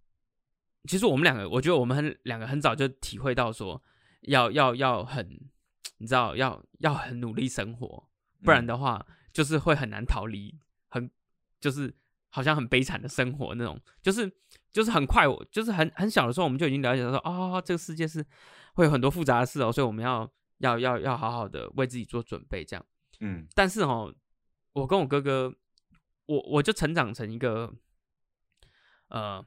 [0.84, 3.82] 其实我们两个，我觉得我们很两个很早就体会到说，
[4.22, 5.28] 要要要很
[5.98, 8.08] 你知道要要很努力生活，
[8.42, 11.10] 不然的话就是会很难逃离，很
[11.60, 11.94] 就是。
[12.32, 14.32] 好像很悲惨的生活那种，就是
[14.72, 18.24] 就是很快，我就是很很小的时候，我们就已经了解到说，哦，这个世界是
[18.74, 22.86] 会有很多复杂的事哦，所以我们要要要要好好的为自己做准备，这样。
[23.18, 24.14] 嗯，但是哦，
[24.74, 25.52] 我跟我哥哥，
[26.26, 27.74] 我我就成长成一个，
[29.08, 29.44] 呃，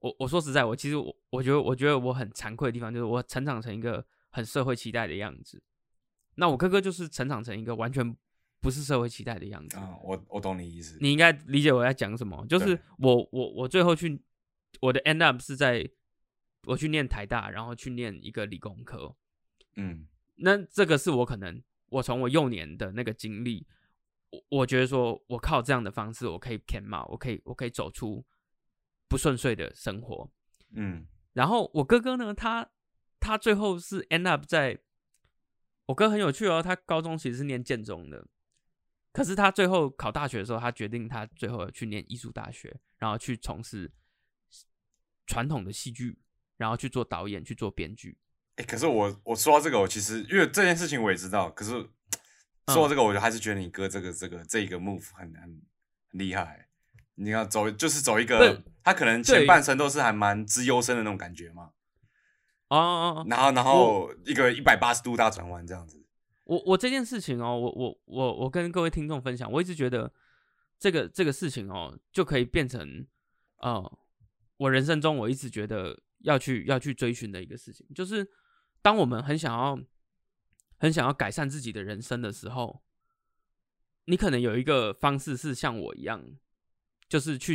[0.00, 5.62] 我我说实在，我其实我我觉得我觉得我很惭愧的地方，就是我成长成一个很社会期待的样子。
[6.34, 8.16] 那我哥哥就是成长成一个完全。
[8.60, 10.98] 不是社会期待的样子啊，我我懂你意思。
[11.00, 14.20] 你应该理解我在讲什么，就是我我我最后去
[14.80, 15.88] 我的 end up 是在
[16.64, 19.14] 我去念台大，然后去念一个理工科。
[19.76, 23.64] 嗯，那这个是我可能我从我幼年的那个经历，
[24.30, 28.24] 我我觉得说我靠这样的方式，我可以填满，我可以我可以走出
[29.06, 30.28] 不顺遂的生活。
[30.72, 32.68] 嗯，然后我哥哥呢，他
[33.20, 34.80] 他最后是 end up 在，
[35.86, 38.26] 我哥很有趣哦，他高中其实是念建中的。
[39.12, 43.90] 可是他最后考大学的时候，他决定他最后去念艺术大学，然后去从事
[45.26, 46.18] 传统的戏剧，
[46.56, 48.18] 然后去做导演，去做编剧。
[48.56, 51.88] 哎，可是我我说到这个，我其实因为这件事情我也知道，可是说
[52.76, 56.68] 到这个，我就还是觉得你哥这个这个这个 move 很很很厉害。
[57.14, 61.70] 你要走就是走一个，他可能前半生都是还蛮资优生的那种感觉嘛。
[62.68, 63.26] 哦。
[63.28, 65.97] 然后然后一个一百八十度大转弯这样子。
[66.48, 70.10] 我我这件事情哦，我我我我跟各位听众分享，我一直觉得
[70.78, 73.06] 这个这个事情哦，就可以变成
[73.58, 73.98] 呃，
[74.56, 78.26] 我人生中我一直觉得要去要去追寻的一个事情，就是
[78.80, 79.78] 当我们很想要
[80.78, 82.82] 很想要改善自己的人生的时候，
[84.06, 86.24] 你可能有一个方式是像我一样，
[87.10, 87.54] 就是去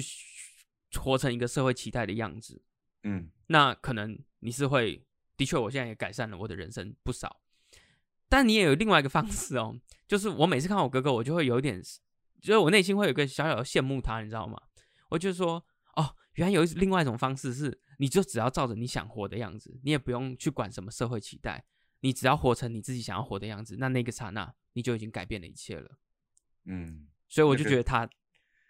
[0.99, 2.61] 活成一个社会期待的样子，
[3.01, 5.03] 嗯，那可能你是会
[5.35, 7.39] 的确，我现在也改善了我的人生不少。
[8.33, 11.79] 但你也有另外一个方式哦，就是我每次看我哥哥，我就会有点，
[12.41, 14.59] 就是我内心会有个小小的羡慕他，你知道吗？
[15.09, 15.63] 我就说，
[15.95, 21.63] 哦，原来有另外一种方式，是你就只要照着你想活的样子，你也不用去管什么社会期待，
[21.99, 25.91] 你只要活成你自己想要活的样子，那那个刹那你就已经改变了一切了。
[26.65, 28.09] 嗯，所以我就觉得他，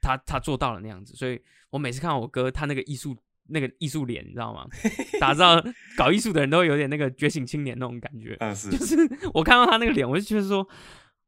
[0.02, 3.18] 他他做到了那样子，所以我每次看到我哥他那个艺术。
[3.48, 4.68] 那个艺术脸，你知道吗？
[5.20, 5.62] 打造
[5.98, 8.36] 搞艺术的人都有点那个觉醒青年那种感觉。
[8.40, 8.70] 嗯， 是。
[8.70, 8.96] 就是
[9.34, 10.68] 我看到他那个脸，我就觉得说，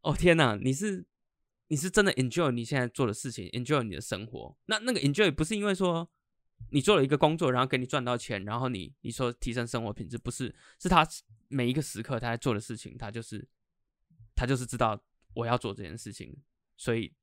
[0.02, 1.06] 哦天哪，你是
[1.68, 4.58] 你是真的 enjoy 你现在做的事情，enjoy 你的生活。
[4.66, 6.10] 那那个 enjoy 不是因为说
[6.72, 11.08] 你做了一个工作，然后给你赚到钱，然后你你说提升生活品质，不是，是他
[11.50, 13.48] 每一个时刻他在做的事情，他就是
[14.36, 15.02] 他就是知道
[15.34, 16.36] 我要做这件事情，
[16.78, 17.14] 所以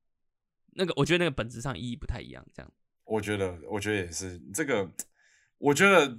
[0.74, 2.72] 那个我觉得那个本质上意义不太一样，这样。
[3.04, 4.90] 我觉得，我觉得也是这个。
[5.58, 6.18] 我觉得，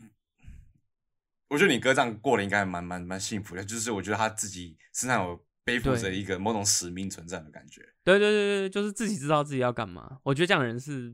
[1.50, 3.66] 我觉得你哥这样过得应该蛮蛮蛮幸福的。
[3.66, 7.82] 就是我觉得他自己身上有背负着一个某种使命存在的感觉。
[8.06, 10.20] 对对对对，就是自己知道自己要干嘛。
[10.24, 11.14] 我觉得这样的人是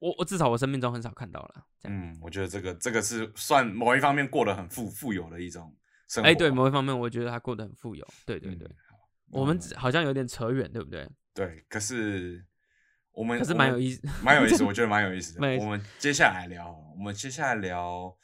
[0.00, 1.66] 我我至少我生命中很少看到了。
[1.84, 5.72] 嗯，我觉得这个这个是算某一方面过得很富富有的一种
[6.08, 6.28] 生活。
[6.28, 8.04] 哎，对，某一方面我觉得他过得很富有。
[8.26, 8.68] 对对对，
[9.30, 11.08] 我们好像有点扯远，对不对？
[11.32, 12.44] 对，可是。
[13.18, 15.58] 我们可是蛮有意思，蛮有意思， 我觉得蛮有意思的。
[15.58, 18.16] 我们接下来聊，我们接下来聊，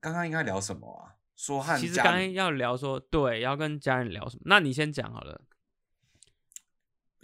[0.00, 1.18] 刚刚应该聊什么啊？
[1.34, 4.42] 说和其实刚刚要聊说，对，要跟家人聊什么？
[4.44, 5.42] 那你先讲好了。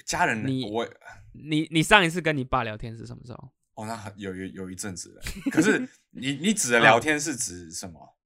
[0.05, 0.89] 家人，你我
[1.35, 3.53] 你你上一次跟你爸聊天是什么时候？
[3.75, 5.23] 哦，那有有有一阵子了。
[5.53, 5.79] 可是
[6.11, 8.19] 你你指的聊天是指什么？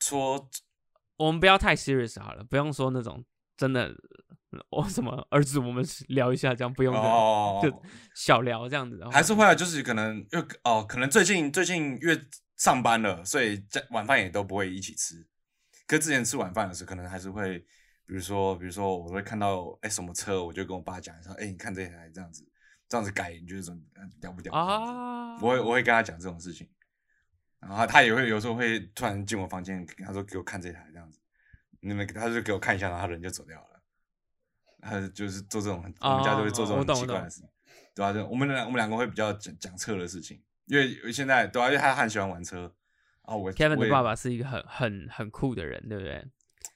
[0.00, 0.48] 说
[1.18, 3.22] 我们不要太 serious 好了，不用说那种
[3.58, 3.94] 真的。
[4.70, 7.82] 我什么儿子，我们聊一下，这样不用哦，就
[8.14, 8.98] 小聊这样子。
[9.10, 12.18] 还是会啊，就是可能又哦，可能最近最近越
[12.56, 15.26] 上班了，所以在晚饭也都不会一起吃。
[15.86, 17.58] 可之前吃晚饭的时候，可能还是会，
[18.06, 22.42] 比如说比如说我会看到哎什么车，我就跟我爸讲说，哎你看这台这样子，
[22.88, 23.80] 这样子改，你觉得怎么
[24.20, 25.34] 屌不屌啊？
[25.42, 26.66] 我会我会跟他讲这种事情，
[27.60, 31.18] 然后他也会有时候会突然进我房间，他说给我看这台这样子，
[31.80, 33.67] 你们他就给我看一下，然后他人就走掉了。
[34.80, 37.42] 他就是做这种，我们家就会做这种奇怪的事，
[37.94, 38.12] 对吧？
[38.12, 42.72] 就我们两我们两个会比较讲讲车的事情，因为现在对啊，因为他很喜欢玩车。
[43.22, 46.24] 啊，我 Kevin 的爸爸是一个很很很酷的人，对不对？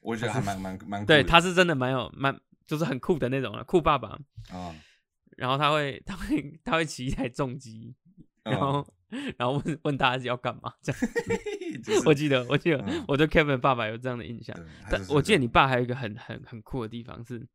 [0.01, 4.19] 我觉得还蛮蛮蛮对，他是真的蛮有蛮就是很酷的那种酷爸爸
[4.51, 4.75] 啊。
[5.39, 7.95] 然后他会他会他会骑一台重机，
[8.43, 8.87] 然后
[9.39, 11.01] 然后问问大家要干嘛这样。
[12.05, 14.55] 我记得我记得我对 Kevin 爸爸有这样的印象，
[14.91, 17.49] 但我记得你爸还有一个很很很酷的地方是，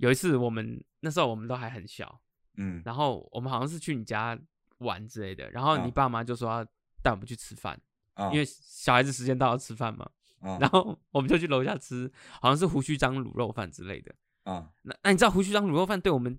[0.00, 2.20] 有一次我们那时候我们都还很小，
[2.56, 4.38] 嗯，然后我们好像是去你家
[4.78, 6.64] 玩之类的，然后你爸妈就说要
[7.02, 7.80] 带我们去吃饭。
[8.32, 10.06] 因为小孩子时间到要吃饭嘛，
[10.60, 14.14] 然后我们就去楼下吃，好像是胡须章卤肉饭之类的。
[14.42, 16.38] 啊，那那你知道胡须章卤肉饭对我们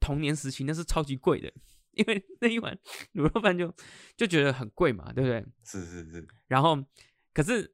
[0.00, 1.52] 童年时期那是超级贵的，
[1.92, 2.76] 因为那一碗
[3.14, 3.72] 卤肉饭就
[4.16, 5.46] 就觉得很贵嘛，对不对？
[5.62, 6.26] 是是是。
[6.48, 6.76] 然后
[7.32, 7.72] 可是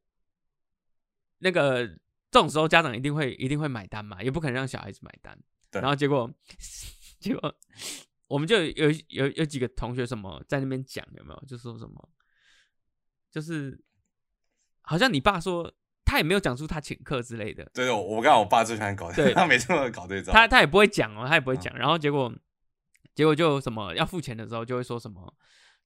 [1.39, 1.99] 那个
[2.31, 5.39] 这种时候家长一定会一定会买单嘛，也不可能让小孩子买单。
[5.73, 6.31] 然后结果
[7.21, 7.55] 结果
[8.27, 11.45] 我们就有有有几个同学什么在那边讲有没有？
[11.47, 12.09] 就说什么？
[13.31, 13.79] 就是，
[14.83, 15.73] 好像你爸说
[16.05, 17.71] 他也没有讲出他请客之类的。
[17.75, 20.33] 对，我我刚我爸最喜欢搞，对 他每次都搞这招。
[20.33, 21.77] 他他也不会讲哦，他也不会讲。
[21.77, 22.33] 然后结果
[23.15, 25.35] 结果就什么要付钱的时候就会说什么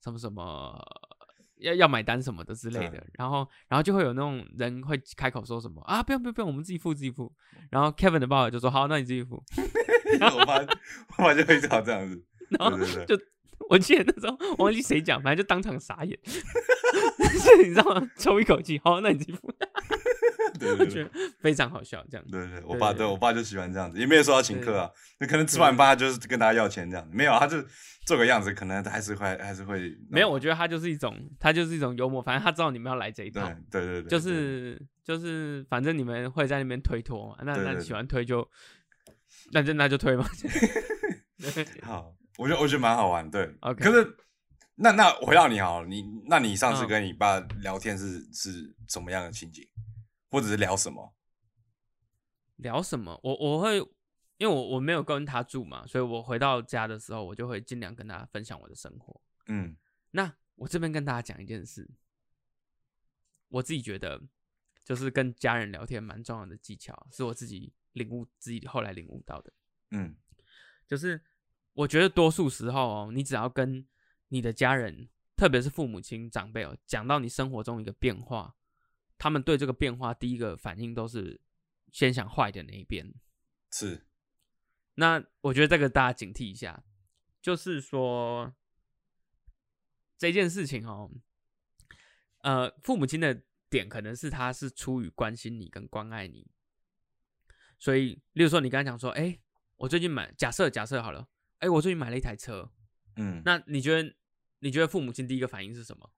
[0.00, 0.80] 什么什么
[1.62, 3.04] 要要买单什么的之类的。
[3.14, 7.32] 然后然后就会有那种人会开口说什么啊不用不用不用我们自己付自己付。
[7.70, 9.42] 然后 Kevin 的爸爸就说好那你自己付。
[10.38, 10.54] 我爸
[11.18, 13.18] 我爸就会这样子，然后就。
[13.68, 16.18] 我记得那时候忘记谁讲，反正就当场傻眼，
[17.62, 18.10] 你知道吗？
[18.18, 19.38] 抽一口气，好，那你继续。
[20.58, 21.10] 对我觉得
[21.40, 22.26] 非常好笑，这样。
[22.30, 27.56] 对对，我爸对我爸就喜欢这样子，也没有说要请客啊，那可能吃完饭就是跟大家要钱这样，没有，他就
[28.06, 29.94] 做个样子，可能还是会还是会。
[30.10, 38.48] 没有，我觉得他就是一种，他就是一种幽默，反正他知道你们要来这一套，对对对，就是就是，反正你们会在那边推脱嘛，那那喜欢推就，
[39.52, 40.24] 那就那就推嘛。
[41.82, 42.14] 好。
[42.38, 43.44] 我觉得我觉得蛮好玩，对。
[43.60, 43.84] OK。
[43.84, 44.16] 可是，
[44.76, 49.62] 那那回到你好，你那你上次跟你爸聊天是是什么样的情景，
[50.32, 51.14] 或者是聊什么？
[52.56, 53.20] 聊什么？
[53.22, 53.76] 我我会，
[54.38, 59.20] 因为我我没有跟他住嘛，所以我回到家的时候，我就会尽量跟他分享我的生活。
[59.46, 59.76] 嗯。
[60.10, 61.88] 那我这边跟大家讲一件事，
[63.48, 64.20] 我自己觉得
[64.84, 69.52] 就是跟家人聊天蛮重要的技巧，是我自己领悟自己后来领悟到的。
[69.90, 70.16] 嗯，
[70.88, 71.22] 就是。
[71.74, 73.88] 我觉得多数时候哦，你只要跟
[74.28, 78.54] 你的家人，特别是父母亲长辈哦，讲到你生活中一个变化，
[79.22, 81.40] 他们对这个变化第一个反应都是
[81.92, 83.14] 先想坏的那一边。
[83.70, 84.04] 是。
[84.94, 86.82] 那我觉得这个大家警惕一下，
[87.40, 88.52] 就是说
[90.18, 91.08] 这件事情哦，
[92.38, 96.50] 呃，父母亲的点可能是他是出于关心你跟关爱你，
[97.78, 99.38] 所以，例如说你刚才讲说，哎，
[99.76, 101.28] 我最近买，假设假设好了。
[101.58, 102.72] 哎，我最近买了一台车，
[103.14, 104.16] 嗯，那你觉得
[104.58, 106.12] 你觉得父母亲第一个反应是什么？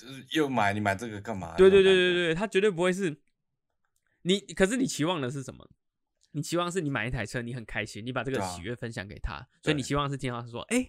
[0.00, 1.54] 就是又买，你买这个干嘛？
[1.56, 3.14] 对对对对对，他绝对不会是
[4.22, 5.68] 你，可是你期望的是什么？
[6.32, 10.86] 你期望是你买一台车，你很开心，你把这个喜悦分享给他，所以你期望是听到他说，哎，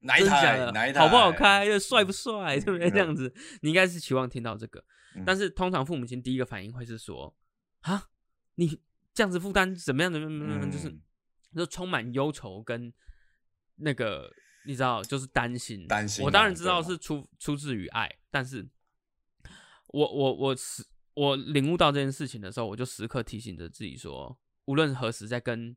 [0.00, 0.70] 哪一台？
[0.72, 1.00] 哪一台？
[1.00, 1.64] 好不好开？
[1.66, 2.58] 又帅不帅？
[2.60, 2.90] 对不对？
[2.90, 3.32] 这样子，
[3.62, 4.84] 你应该是期望听到这个，
[5.26, 7.36] 但是通常父母亲第一个反应会是说，
[7.80, 8.04] 啊，
[8.54, 8.80] 你
[9.12, 10.12] 这样子负担怎么样？
[10.12, 10.70] 怎么怎么样？
[10.70, 10.96] 就是
[11.54, 12.92] 就充满忧愁跟。
[13.80, 14.28] 那个
[14.68, 16.22] 你知道，就是担心，担心。
[16.22, 18.68] 我当然知道是出出自于爱，但是，
[19.86, 25.74] 我我我时我领悟到这件事情的时候，我就时刻提醒着自己说，无论何时在跟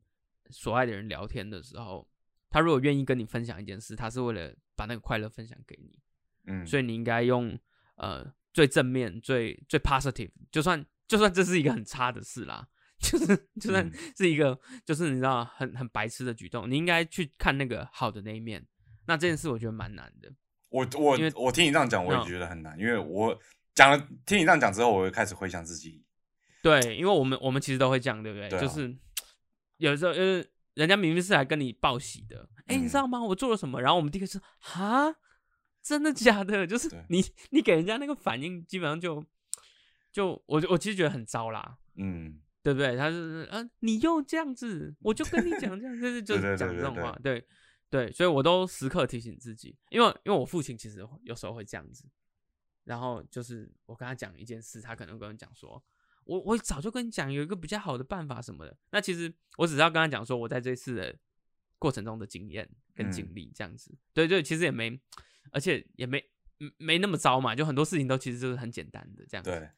[0.50, 2.06] 所爱的人聊天的时候，
[2.50, 5.98] 他如果愿意跟你分享一件事，他是为了把那个快乐分享给你，
[6.44, 7.58] 嗯，所以你应该用
[7.94, 12.68] 呃最正面、最最 positive，就算就算这是一个很差的事啦。
[12.98, 13.26] 就是
[13.58, 18.64] 就算是一个，就是你知道很很白痴的举动，你应该去看那个好的那一面。
[19.06, 20.32] 那这件事我觉得蛮难的。
[20.68, 23.38] 我我我听你这样讲，我也觉得很难，因为我
[23.74, 26.04] 讲了听你这样讲之后，我会开始回想自己。
[26.62, 28.48] 对，因为我们我们其实都会这样，对不对？
[28.60, 28.94] 就是
[29.78, 33.22] 有时候就是人家明明是来跟你报喜的，哎，你知道吗？
[33.22, 33.80] 我做了什么？
[33.82, 34.40] 然后我们第一个是
[34.74, 35.14] 啊，
[35.82, 36.66] 真的假的？
[36.66, 39.24] 就是你你给人家那个反应，基本上就
[40.10, 41.76] 就我我其实觉得很糟啦。
[41.96, 42.38] 嗯。
[42.64, 42.96] 对不对？
[42.96, 47.44] 他是啊，你又这样子，我就跟你讲这样，就是 就是讲这种话，对
[47.92, 52.08] 对，所以我都时刻提醒自己，因为因为我父亲其实有时候会这样子，
[52.84, 55.84] 然后就是我跟他讲一件事，他可能跟我讲说，
[56.24, 61.14] 我我早就跟你讲有一个比较好的办法什么的，那其实我只是要跟他讲说我在这次的
[61.78, 63.94] 过程中的经验，跟经历这样子。
[64.14, 64.98] 对对，其实也没，
[65.50, 66.24] 而且也没
[66.78, 69.50] 没那么糟嘛，就很多事情都其实就是很简单的这样子。
[69.50, 69.68] 对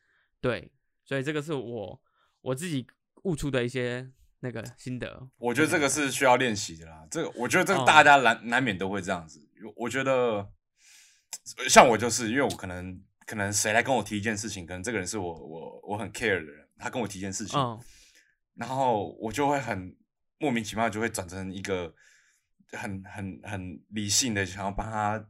[0.40, 0.72] 对，
[1.04, 2.00] 所以这个是我
[2.42, 2.86] 我自己
[3.24, 4.08] 悟出的一些
[4.45, 5.26] 那个心得。
[5.38, 7.05] 我觉得这个是需要练习的啦。
[7.11, 9.40] 这个我觉得这个大家难难免都会这样子。
[9.74, 10.47] 我觉得
[11.68, 17.59] 像我就是因为我可能可能谁来跟我提一件事情，可能这个人是我我我很 care 的人，他跟我提一件事情，
[18.55, 19.97] 然后我就会很
[20.38, 21.95] 莫名其妙就会转成一个
[22.72, 25.26] 很很很理性的，想要帮他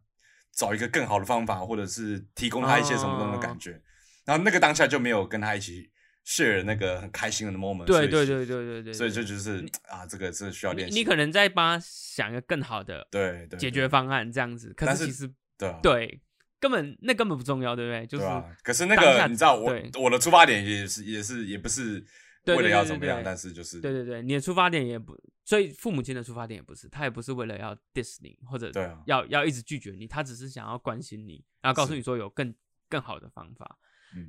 [0.53, 3.81] 找一个更好的方法，或者是提供他一些什么什么的感觉。
[4.25, 5.93] 然后那个当下就没有跟他一起
[6.27, 7.85] share 那个很开心的 moment。
[7.85, 8.93] 对对对对对对。
[8.93, 10.99] 所以这就是啊，这个是需要练习。
[10.99, 16.21] 你可能在帮他想一个更好的对解决方案这样子，可是其实对对
[16.59, 18.07] 根本那根本不重要，对不对？
[18.07, 18.25] 就是。
[18.63, 22.03] 可是那个你知道，我我的出发点也是也是也不是
[22.47, 25.15] 为了要怎么样，但是就是对对对，你的出发点也不，
[25.45, 28.73] 所以父母亲的出发点也不是，他也不是为了要 diss 你或者
[29.07, 32.55] 要要一直拒绝你，他只是想要关心你，然后告诉你说有更
[32.89, 33.79] 更好的方法。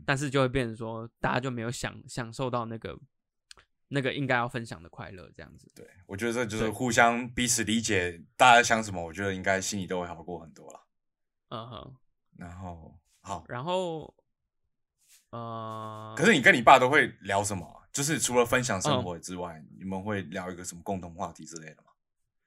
[0.05, 2.97] 但是就会变成说，大家就没有享享受到那个
[3.89, 5.71] 那个应该要分享的快乐，这样子。
[5.75, 10.87] 对，我觉得这就是互相彼此理解，大家想什么，我觉得应该心里都会好过很多了。
[11.49, 11.95] 嗯哼。
[12.37, 14.13] 然后好，然后
[15.29, 17.83] 呃，可是你跟你爸都会聊什么？
[17.93, 21.93] 就是除了分享生活之外，你们会聊一个什么共同话题之类的吗？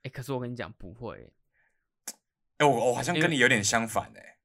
[0.02, 1.32] 哎，可是我跟你讲，不会。
[2.58, 4.37] 哎，我我好像跟你有点相反哎。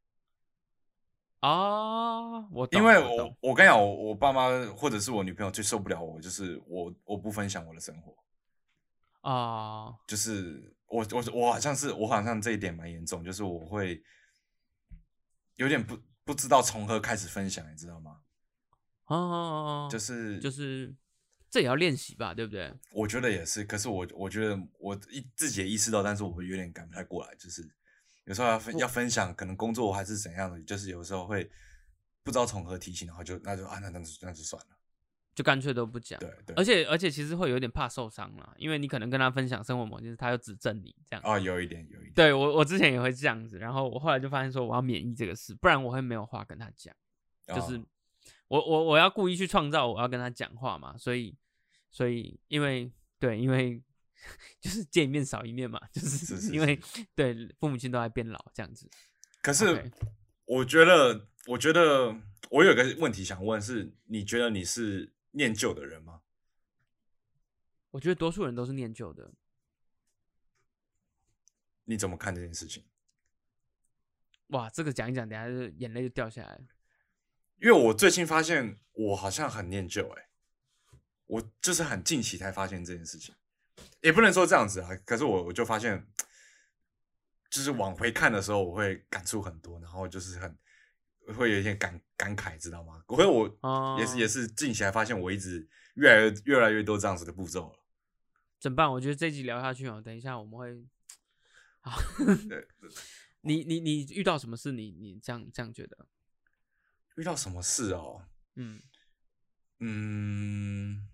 [1.44, 8.16] 啊，我因为我我跟你讲，我我爸妈或者是我女朋友最受不了我，就是我我不分享我的生活
[9.30, 14.02] 啊，就是我我我好像是我好像这一点蛮严重，就是我会
[15.56, 18.22] 有点不不知道从何开始分享，你知道吗？
[19.08, 20.96] 哦，就是就是
[21.52, 22.74] 这也要练习吧，对不对？
[22.94, 27.70] 我觉得也是，可是我我觉得我一自己也意识到，但是我有点赶不太过来，就是。
[28.26, 31.44] 有时候要分要分享，可能工作还是怎样的，就是有时候会
[32.24, 34.78] 不知道从何提起，然后就那就啊那那就那就算了，
[35.36, 36.18] 就干脆都不讲。
[36.22, 36.56] 对对。
[36.56, 41.22] 而且而且其实会有点怕受伤了，因为你可能跟他分享生活某件事，他又指正你这样。
[41.26, 42.14] 哦，有一点有一点。
[42.14, 46.96] 对我我之前也会这样子，然后我后来就发现说我要免疫这个事，不然我会没有话跟他讲。
[47.48, 47.78] 就是
[48.48, 51.36] 我我我要故意去创造我要跟他讲话嘛，所以
[51.92, 53.82] 所以因为对因为。
[54.60, 56.80] 就是见一面少一面嘛，就是 因为
[57.16, 58.90] 对父母亲都在变老这样子。
[59.42, 59.92] 可是
[60.46, 62.16] 我觉得，我觉得
[62.50, 66.22] 我有个问题想问，是你觉得你是念旧的人吗？
[67.92, 69.32] 我觉得多数人都是念旧的。
[71.86, 72.84] 你怎么看这件事情？
[74.48, 76.60] 哇，这个讲一讲，等下就眼泪就掉下来。
[77.60, 80.30] 因为我最近发现，我好像很念旧，哎，
[81.26, 83.36] 我就是很近期才发现这件事情。
[84.04, 86.06] 也不能说这样子啊，可是我我就发现，
[87.49, 90.58] 就是往回看的时候，我会感触很多，然后就是很
[91.34, 93.01] 会有一些感感慨，知道吗？
[93.08, 93.47] 可是我
[93.97, 97.80] 也是也是近期来发现，我一直越来越越来越多这样子的步骤了。
[98.60, 98.91] 怎么办？
[98.91, 100.86] 我觉得这集聊下去哦，等一下我们会
[101.80, 101.97] 好。
[103.39, 104.74] 你你你遇到什么事？
[104.74, 106.06] 你你这样这样觉得？
[107.16, 108.26] 遇到什么事哦？
[108.56, 108.82] 嗯
[109.80, 111.08] 嗯，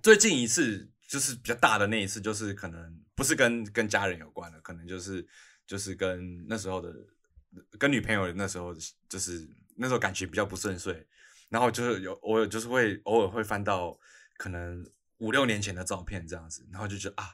[0.00, 0.92] 最近一次。
[1.06, 5.24] 就是比较大的那一次，就是可能不是跟跟家人有关的，可能就是
[5.64, 6.92] 就是跟那时候的
[7.78, 8.74] 跟女朋友那时候
[9.08, 11.06] 就是那时候感情比较不顺遂，
[11.48, 13.96] 然后就是有我就是会偶尔会翻到
[14.36, 14.84] 可能
[15.18, 17.30] 五六年前的照片这样子，然后就觉得啊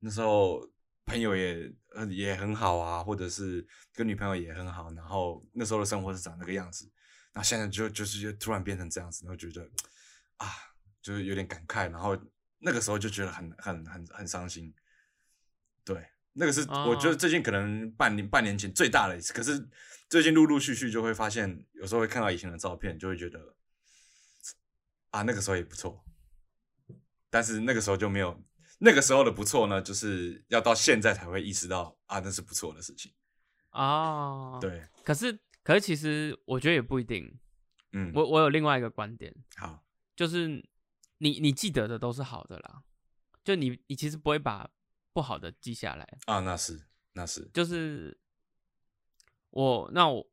[0.00, 0.60] 那时候
[1.06, 1.72] 朋友也
[2.10, 6.92] 也很好啊，或者是跟女朋友也很好，然后那时候的生活是长那个样子，
[7.32, 9.66] 那现在就就是就突然变成这样子，然后觉得
[10.36, 10.46] 啊
[11.00, 12.14] 就是有点感慨，然后。
[12.60, 14.74] 那个时候就觉得很很很很伤心，
[15.84, 19.68] 对，那个是我觉得最近可能半年半年前最大的一次，可是
[20.08, 23.54] 最近陆陆续续就会发现，有时候会看到以前的照片，就会觉得
[25.10, 26.02] 啊，那个时候也不错，
[27.28, 28.42] 但是那个时候就没有
[28.78, 33.12] 那个时候的不错呢，就是要到现在才会意识到啊，那是不错的事情
[33.70, 37.38] 啊，对，可是可是其实我觉得也不一定，
[37.92, 39.84] 嗯，我我有另外一个观点，好，
[40.16, 40.64] 就是。
[41.24, 42.82] 你你记得的都是好的啦，
[43.42, 44.70] 就你你其实不会把
[45.14, 48.20] 不好的记下来啊，那是那是，就是
[49.48, 50.26] 我那我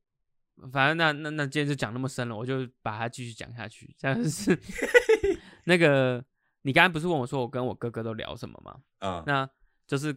[0.70, 3.96] 反正那那那今天就讲那么深了，我就把它继续讲下去。
[4.02, 4.60] 但是
[5.64, 6.22] 那个
[6.64, 8.84] 你刚才不是问我说我跟我哥哥都聊什么吗？
[9.00, 9.50] 啊，那
[9.88, 10.14] 就是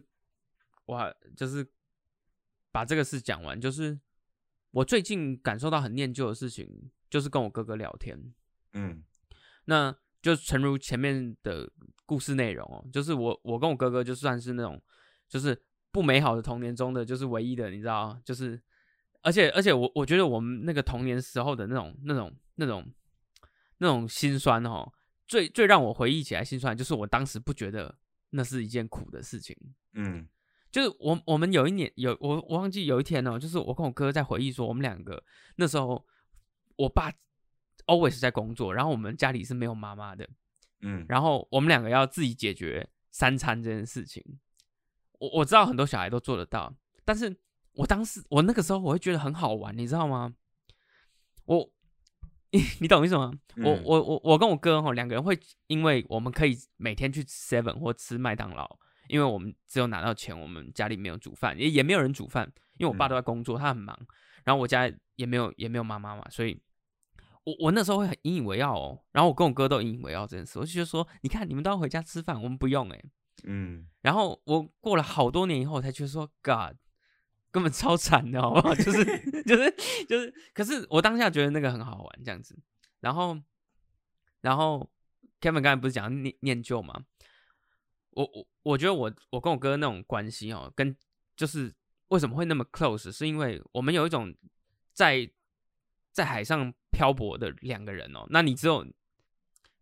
[0.83, 1.65] 我就是
[2.69, 3.97] 把这个事讲完，就是
[4.71, 8.33] 我最近感受到很念旧的事情，就是跟我哥哥聊天，
[8.73, 9.05] 嗯，
[9.63, 9.95] 那。
[10.25, 11.69] 就诚如前面的
[12.03, 14.81] 故事内容哦，就是我我跟我哥哥就算是那种，
[15.29, 15.55] 就是
[15.91, 18.59] 不美好的童年中的就是唯一的，你知道，就是
[19.21, 22.91] 而且而且我我觉得我们那个童年时候的那种那种那种
[23.77, 24.91] 那种心酸哦，
[25.27, 27.95] 最最让我回忆起来心酸，就是我当时不觉得
[28.31, 29.55] 那是一件苦的事情，
[29.93, 30.27] 嗯，
[30.71, 35.23] 就是我我们有一年有我我忘记有一天哦，就是我跟我哥在回忆说，我们两个
[35.57, 36.03] 那时候
[36.77, 37.11] 我爸
[37.85, 40.27] always 在工作，然后我们家里是没有妈妈的，
[40.81, 44.23] 嗯，然后我们两个要自己解决三餐这件事情。
[45.19, 46.73] 我我知道很多小孩都做得到，
[47.05, 47.35] 但是
[47.73, 50.33] 我当时我那个时候我会觉得很好玩，你知道吗？
[51.45, 51.71] 我
[52.51, 53.31] 你你懂意思吗？
[53.57, 58.77] 我我我我跟我哥哈两个人会，因为我们可以每天去 Seven 或吃麦当劳，
[59.07, 63.97] 因为我们只有拿到钱，我们家里没有煮饭，也也没有人煮饭，因为我爸都在工作，他很忙，
[64.43, 66.59] 然后我家也没有也没有妈妈嘛，所以
[67.45, 73.03] 我我那时候会很引以为傲哦，然后我跟我哥都引以为傲这件事，我就觉得说，你看你们都要回家吃饭，我们不用哎。
[73.43, 76.77] 嗯，然后我过了好多年以后，才觉得说，God，
[77.51, 78.73] 根本超惨的，好不好？
[78.73, 79.05] 就是
[79.43, 79.71] 就是
[80.07, 82.57] 就是，可是我当下觉得那个很好玩，这样子。
[83.01, 83.37] 然后，
[84.41, 84.89] 然后
[85.39, 87.05] Kevin 刚才不是讲念念旧吗？
[88.11, 90.95] 我我我觉得我我跟我哥那种关系哦，跟
[91.35, 91.71] 就是
[92.07, 94.33] 为什么会那么 close，是因为我们有一种
[94.93, 95.29] 在
[96.11, 98.25] 在海上漂泊的两个人哦。
[98.29, 98.85] 那你只有。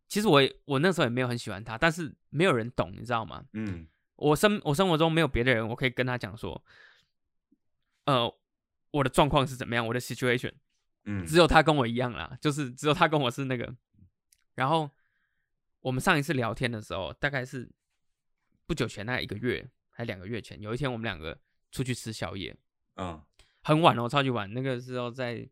[0.09, 3.43] 其实我我那时候也没有很喜欢他，但是没有人懂，你知道吗？
[3.53, 6.63] 嗯，我生我生活中没有别的人，我可以跟他讲说，
[8.05, 8.31] 呃，
[8.91, 10.53] 我的状况是怎么样，我的 situation，
[11.05, 13.75] 嗯，只有他跟我一样啦，就是只有他跟我是那个。
[14.53, 14.87] 然后
[15.79, 17.67] 我们上一次聊天的时候，大概是
[18.67, 21.35] 不久前，大概一个月还两个月前，有一天我们两个
[21.71, 22.55] 出去吃宵夜，
[22.97, 23.19] 嗯，
[23.63, 25.49] 很晚哦，超级晚，那个时候在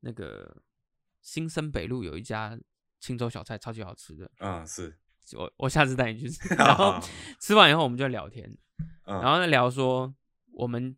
[0.00, 0.56] 那个
[1.20, 2.58] 新生北路有一家。
[3.02, 4.94] 青州小菜超级好吃的，嗯，是
[5.32, 6.52] 我我下次带你去吃。
[6.54, 7.00] 然后
[7.40, 8.46] 吃完以后，我们就聊天，
[9.06, 10.14] 嗯然后呢聊说
[10.52, 10.94] 我们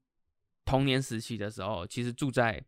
[0.65, 2.61] 童年时期的时候，其实住在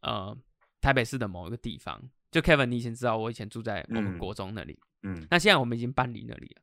[0.00, 0.34] 呃
[0.80, 2.02] 台北市的某一个地方。
[2.30, 6.62] 就 Kevin，你以前知道我以前住在我们国中那里，嗯，那现在我们已经搬离那里了。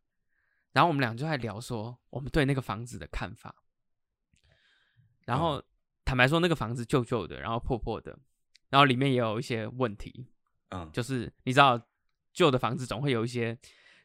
[0.72, 3.54] 然后我们俩就在聊说我们对那个房子的看法。
[5.26, 5.64] 然后
[6.04, 8.18] 坦白说，那个房子旧旧的，然后破破的，
[8.70, 10.28] 然后里面也有一些问题。
[10.70, 11.82] 嗯，就是你知道，
[12.34, 13.58] 旧的房子总会有一些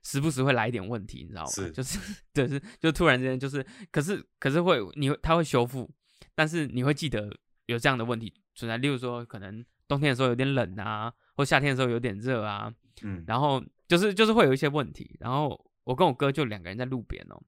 [0.05, 1.49] 时不时会来一点问题，你知道吗？
[1.49, 1.99] 是，就是，
[2.33, 5.91] 就是就突然之间就是，可是可是会你会它会修复，
[6.37, 7.37] 但是你会记得
[7.67, 17.43] 有这样的问题存在，例如说可能冬天的时候有点冷啊，或夏天的时候有点热啊，嗯，然后就是就是会有一些问题，然后我跟我哥就两个人在路边哦，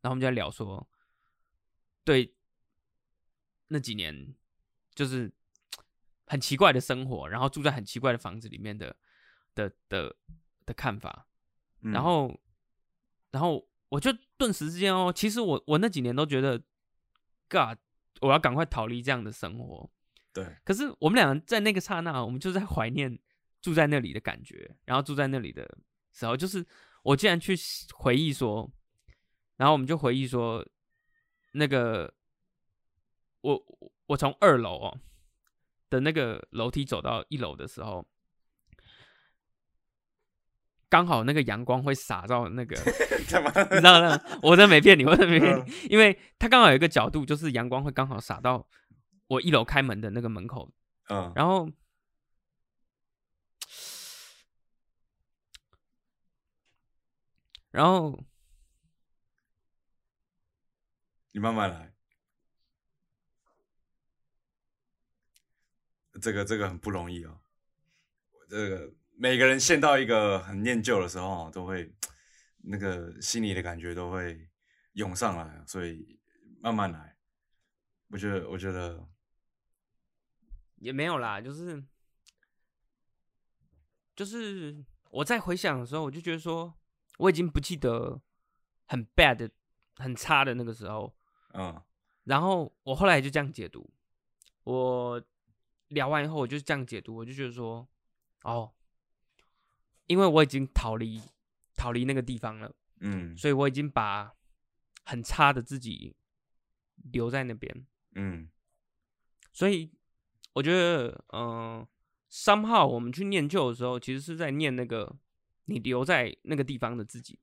[0.00, 0.84] 然后我们就在聊说，
[2.02, 2.34] 对，
[3.68, 4.34] 那几年
[4.96, 5.32] 就是。
[6.32, 8.96] 很奇怪的生活，然后住在很奇怪的房子里面的
[9.54, 10.16] 的的
[10.64, 11.26] 的看法，
[11.80, 12.40] 然后
[13.32, 16.58] 然后我就顿时之间哦，其实我我那几年都觉得
[17.50, 17.76] ，God，
[18.22, 19.90] 我要赶快逃离这样的生活。
[20.32, 23.18] 对，可是我们两个在那个刹那，我们就在怀念
[23.60, 25.62] 住在那里的感觉，然后住在那里的
[26.14, 26.66] 时候，就是
[27.02, 27.54] 我竟然去
[27.92, 28.72] 回忆说，
[29.58, 30.66] 然后我们就回忆说，
[31.50, 32.14] 那个
[33.42, 33.62] 我
[34.06, 34.98] 我从二楼哦。
[35.92, 38.06] 的那个楼梯走到一楼的时候，
[40.88, 42.74] 刚好那个阳光会洒到那个
[43.20, 44.18] 你知道吗？
[44.42, 48.66] 我真没骗你，我真没骗你，因为它刚好有一个角度，就是阳光会刚好洒到
[49.26, 50.72] 我一楼开门的那个门口，
[51.10, 51.70] 嗯，然后，
[57.70, 58.18] 然后
[61.32, 61.91] 你慢慢来。
[66.22, 67.40] 这个这个很不容易哦，
[68.48, 71.92] 这个每个人陷到一个很念旧的时候，都会
[72.58, 74.48] 那个心里的感觉都会
[74.92, 76.20] 涌上来，所以
[76.60, 77.16] 慢慢来。
[78.06, 79.08] 我觉得，我觉得
[80.76, 81.82] 也没有啦，就是
[84.14, 86.72] 就是我在回想的时候，我就觉得说，
[87.18, 88.22] 我已经不记得
[88.86, 89.50] 很 bad、
[89.96, 91.16] 很差的那个时候，
[91.54, 91.82] 嗯，
[92.24, 93.92] 然后我后来就这样解读，
[94.62, 95.20] 我。
[95.92, 97.88] 聊完以后，我就这样解读，我就觉得说，
[98.42, 98.72] 哦，
[100.06, 101.22] 因为我已经逃离
[101.76, 104.32] 逃离那个地方了，嗯，所以我已经把
[105.04, 106.16] 很差的自己
[107.12, 108.48] 留在那边，嗯，
[109.52, 109.90] 所以
[110.54, 111.86] 我觉得，嗯，
[112.28, 115.16] 三号我们去念旧的时候，其实是在念那个
[115.66, 117.38] 你留在那个地方的自己，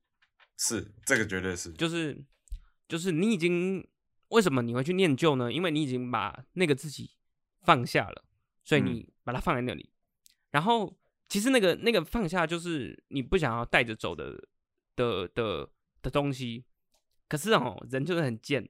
[0.57, 2.25] 是这个绝对是，就是
[2.87, 3.87] 就是你已经
[4.29, 5.51] 为什么你会去念旧呢？
[5.51, 7.11] 因为你已经把那个自己
[7.61, 8.25] 放下了。
[8.69, 9.89] 所以你把它放在那里，
[10.51, 10.95] 然后
[11.27, 14.47] 其实那个那个放下就是你不想要带着走的
[14.95, 15.67] 的的
[16.03, 16.65] 的东西。
[17.27, 18.69] 可是哦，人就是很贱，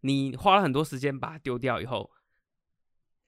[0.00, 2.12] 你花了很多时间把它丢掉以后，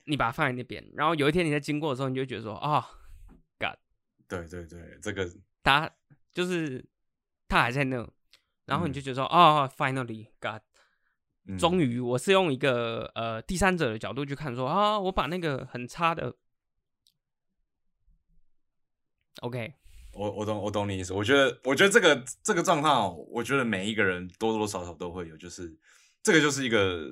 [0.05, 2.87] 你把它放在那边，然后有一天你在经过的时候，你就觉得说啊
[3.59, 3.79] ，God，
[4.29, 5.27] 对对对，这个。
[5.63, 5.91] 它
[6.35, 6.85] 就是
[7.49, 8.07] 它还在那，
[8.67, 10.61] 然后你就觉得说啊，Finally God，
[11.59, 16.35] 终于我是用一个呃第三者的角度去看说啊，我把那个很差的
[19.43, 19.75] ，OK。
[20.13, 25.77] 我我懂我懂你意思，我觉得我觉得这个这个状况，我觉得每一个人多多少少都会有，就是
[26.23, 27.07] 这个就是一个，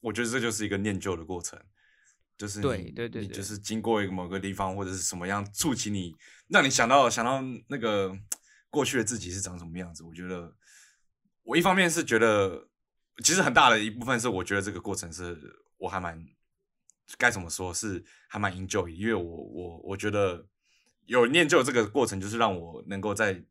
[0.00, 1.58] 我觉得这就是一个念旧的过程，
[2.36, 6.14] 就是对对对，就是经过一个某个地方或者是什么样触起你，
[6.48, 8.14] 让你想到想到那个
[8.68, 10.04] 过去的自己是长什么样子。
[10.04, 10.54] 我觉得
[11.44, 12.68] 我一方面是觉得，
[13.22, 15.38] 其实很大的一部分是我觉得这个过程是
[15.78, 16.22] 我还蛮
[17.16, 20.46] 该怎么说是还蛮 enjoy，因为我我我觉得。
[21.06, 23.42] 有念旧这个过程，就是让我能够再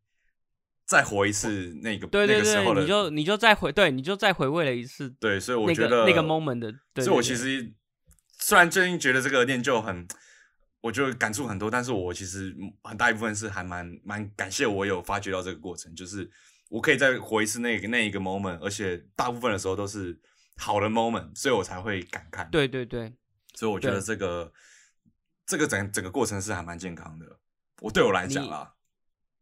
[0.86, 1.50] 再活一次
[1.84, 7.74] 那个对对对，你就你就再回对，你就再回味了一次对，所以我觉得那个 moment 的，所以我其实
[8.40, 10.08] 虽然最近觉得这个念旧很，
[10.80, 16.32] 我就感触很多，但是我其实很大一部分是还蛮蛮感谢我有发掘到这个过程，就是
[16.72, 20.18] 我可以再活一次那个那一个 moment，而且大部分的时候都是
[20.56, 22.50] 好的 moment，所以我才会感慨。
[22.50, 23.14] 对对对，
[23.54, 24.54] 所以我觉得这个
[25.46, 27.40] 这个整整个过程是还蛮健康的。
[27.82, 28.74] 我对我来讲啦，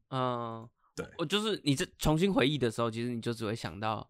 [0.10, 4.10] 嗯，对我就是你这重新回忆的时候，其实你就只会想到，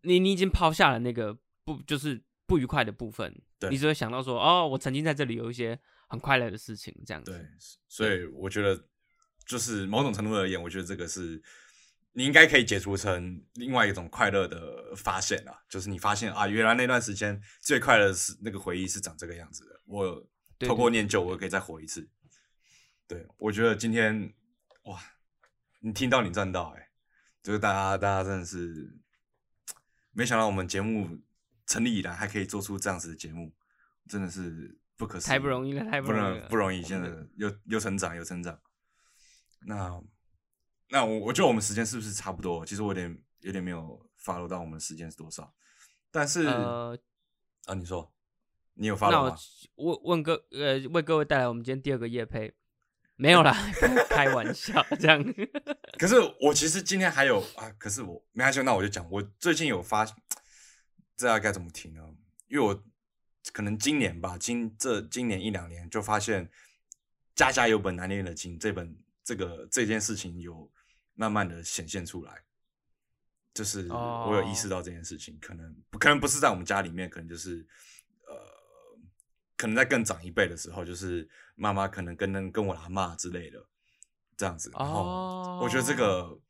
[0.00, 3.38] 你你已经抛下了那个不就是不愉快的部分，
[3.70, 5.78] 你只会想到说，哦，我曾经在这里有一些
[6.08, 7.32] 很快乐的事情，这样子。
[7.32, 7.46] 对，
[7.86, 8.82] 所以我觉得
[9.44, 11.42] 就是某种程度而言，我觉得这个是
[12.12, 20.26] 你应该可以解除成另外一种快乐的发现啊，就是你发现啊，原来那段时间最快乐是那个回忆是长这个样子的，我
[20.58, 22.08] 透过念旧，我可以再活一次。
[23.06, 24.32] 对，我觉得今天
[24.84, 25.00] 哇，
[25.80, 26.90] 你听到你赚到哎，
[27.42, 28.96] 就是大家大家真的是
[30.12, 31.18] 没想到我们节目
[31.66, 33.52] 成立以来还可以做出这样子的节目，
[34.08, 36.82] 真的是不可思议，太不容易了，太不容易了，不容易。
[36.82, 38.60] 现在又又成长，又成长。
[39.66, 40.02] 那
[40.90, 42.64] 那我我觉得我们时间是不是差不多？
[42.66, 45.54] 其实我有点有点没有 follow 到我们的时间是多少，
[46.10, 46.98] 但是呃
[47.66, 48.12] 啊，你说
[48.74, 49.36] 你有 follow 吗？
[49.76, 52.54] 问问各呃为各位带来我们今天第二个夜配。
[53.16, 53.54] 没有啦，
[54.08, 55.22] 开玩笑这样。
[56.00, 60.06] 可是我其实今天还有啊，可是我没关系，那我就讲，我最近有发，
[61.18, 62.00] 这要该怎么提呢？
[62.48, 62.82] 因为我
[63.52, 66.46] 可能今年吧，今这今年一两年就发现
[67.34, 70.72] 《家家有本难念的经》这本这个这件事情有
[71.20, 72.32] 慢慢的显现出来，
[73.52, 77.66] 就是我有意识到这件事情，可能可能不是在我们家里面，可能就是
[78.26, 78.34] 呃。
[79.60, 83.62] 可能在更长一辈的时候，就是妈妈可能跟跟我阿妈之类的
[84.34, 86.40] 这样子，然后我觉得这个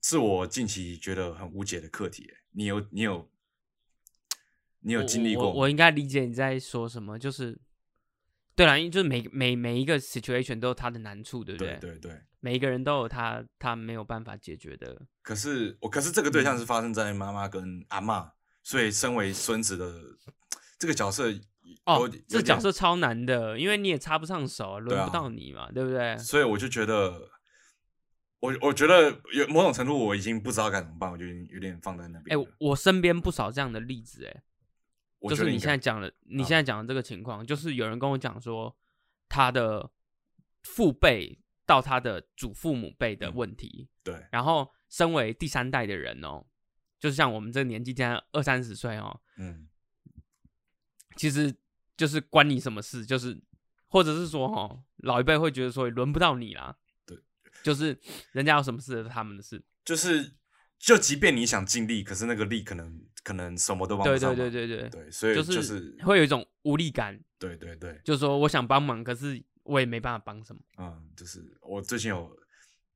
[0.00, 2.32] 是我近期觉得很无解的课题。
[2.52, 3.30] 你有你有
[4.80, 5.52] 你有经历过？
[5.52, 7.60] 我应该理解你在说什么，就是
[8.56, 11.76] 对了，因为就是每每每一个 situation 都有它的难处，对不对？
[11.78, 15.02] 对对，每一个人都有他他没有办法解决的。
[15.22, 18.32] 可是我可是这个对象是发生在妈妈跟阿妈，
[18.62, 20.00] 所以身为孙子的
[20.78, 21.32] 这个角色。
[21.84, 26.16] 哦，这角色超难的，因为你也插不上手，轮不到你嘛，对不对？
[26.16, 27.28] 所以我就觉得，
[28.40, 32.38] 我我觉得有某种程度，我已经不知道该怎么办，我就有点放在那边。
[32.38, 34.42] 哎，我身边不少这样的例子，哎，
[35.28, 38.74] 就是你现在讲的，你现在讲的这个情况，就是有人跟我讲说，
[39.28, 39.90] 他的
[40.62, 46.46] 父辈到他的祖父母辈的问题，对，然后身为第三代的人哦，
[46.98, 49.68] 就是像我们这个年纪，现在二三十岁哦，嗯。
[51.16, 51.52] 其实
[51.96, 53.36] 就是关你什么事，就是
[53.88, 56.76] 或者是说哈，老一辈会觉得说轮不到你啦。
[57.04, 57.18] 对，
[57.64, 57.98] 就是
[58.30, 59.60] 人家有什么事是他们的事。
[59.84, 60.36] 就是
[60.78, 64.32] 就即便你想尽力，可是那个力可能可能什么都帮不上。
[64.32, 67.20] 对对对对对对，所以就是会有一种无力感。
[67.36, 70.60] 对对对，就是说我想帮忙，可是我也没办法帮什么。
[70.78, 72.36] 嗯，就是我最近有，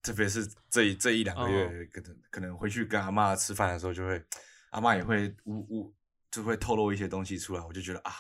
[0.02, 4.20] 特别是这一这一两个月，可能可能回去跟阿妈吃饭的时候，就会
[4.70, 5.94] 阿妈也会呜呜。
[6.32, 8.12] 就会透露一些东西出来，我就觉得啊，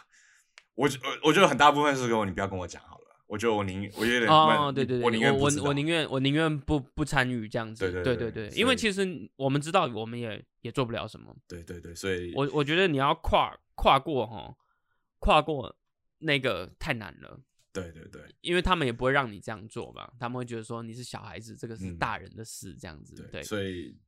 [0.74, 14.54] 我我我觉得很大部分是跟我你不要跟我讲好了，我觉得我宁我有点哦对对对，我宁愿我我宁愿我宁愿不不参与这样子，对对对对，因为其实我们知道我们也也做不了什么，对对对，所以我我觉得你要跨跨过哈，
[15.18, 15.74] 跨过
[16.18, 17.40] 那个太难了，
[17.72, 23.98] 对对对，因为他们也不会让你这样做嘛，他们会觉得说你是小孩子，这个是大人的事这样子，对，所以。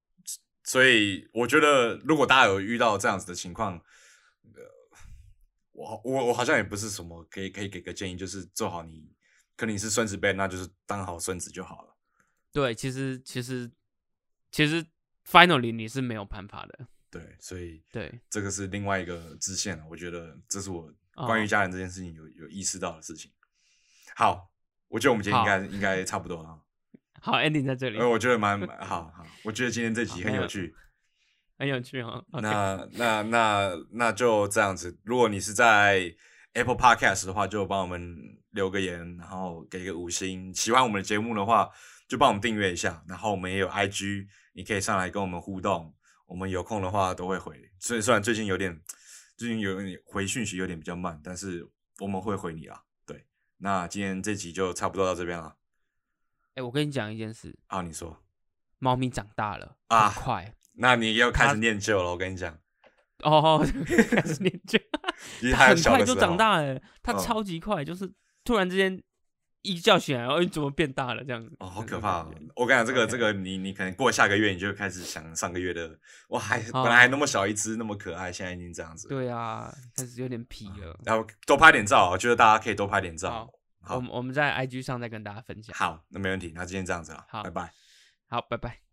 [0.66, 3.76] 所以我觉得，如果大家有遇到这样子的情况，
[4.54, 4.62] 呃，
[5.72, 9.14] 我我我好像也不是什么可以可以给个建议，就是做好你，
[9.58, 11.94] 可能你是孙子辈，那就是当好孙子就好了。
[12.50, 13.70] 对，其实其实
[14.50, 14.82] 其实
[15.28, 16.88] ，finally 你是没有办法的。
[17.10, 19.84] 对，所以对这个是另外一个支线了。
[19.90, 23.30] 我觉得这是我关于家人这件事情有有意识到的事情。
[24.14, 24.50] 好，
[24.88, 26.60] 我觉得我们今天应该应该差不多了。
[27.20, 27.98] 好，ending 在这里。
[27.98, 30.74] 呃，我觉得蛮好好，我觉得今天这集很有趣，
[31.58, 32.22] 很有趣哈。
[32.32, 34.98] 那那那那就这样子。
[35.04, 36.14] 如果你是在
[36.52, 38.16] Apple Podcast 的话，就帮我们
[38.50, 40.54] 留个言，然后给个五星。
[40.54, 41.70] 喜欢我们的节目的话，
[42.06, 43.02] 就帮我们订阅一下。
[43.08, 45.94] 然后我们也有 IG，你可以上来跟我们互动。
[46.26, 47.58] 我们有空的话都会回。
[47.80, 48.78] 虽虽然最近有点，
[49.36, 51.66] 最近有点回讯息有点比较慢，但是
[52.00, 52.80] 我们会回你啊。
[53.58, 55.56] 对，那今天这集就差不多到这边了。
[56.54, 58.22] 哎，我跟你讲一件事啊，你说，
[58.78, 62.10] 猫咪长大了啊，快，那你又开始念旧了。
[62.10, 62.58] 我跟你讲，
[63.22, 63.58] 哦，
[64.10, 64.78] 开始念旧，
[65.56, 68.12] 很快就长大了，它超级快，就是
[68.44, 69.02] 突然之间
[69.64, 71.56] 一觉醒来，哦，你怎么变大了这样子？
[71.58, 72.24] 哦，好可怕！
[72.54, 75.98] 我跟你讲，这个这个，你你可能过下个月，你就开始想上个月的，
[76.28, 79.08] 哇，还本来还那么小一只，那么可爱，现在已经这样子。
[79.08, 81.00] 对啊，开始有点皮了。
[81.04, 83.50] 然后多拍点照，我觉得大家可以多拍点照。
[83.80, 85.74] 好我们我们在 IG 上再跟大家分享。
[85.74, 86.52] 好，那没问题。
[86.54, 87.72] 那今天这样子了，好，拜拜。
[88.28, 88.83] 好，拜拜。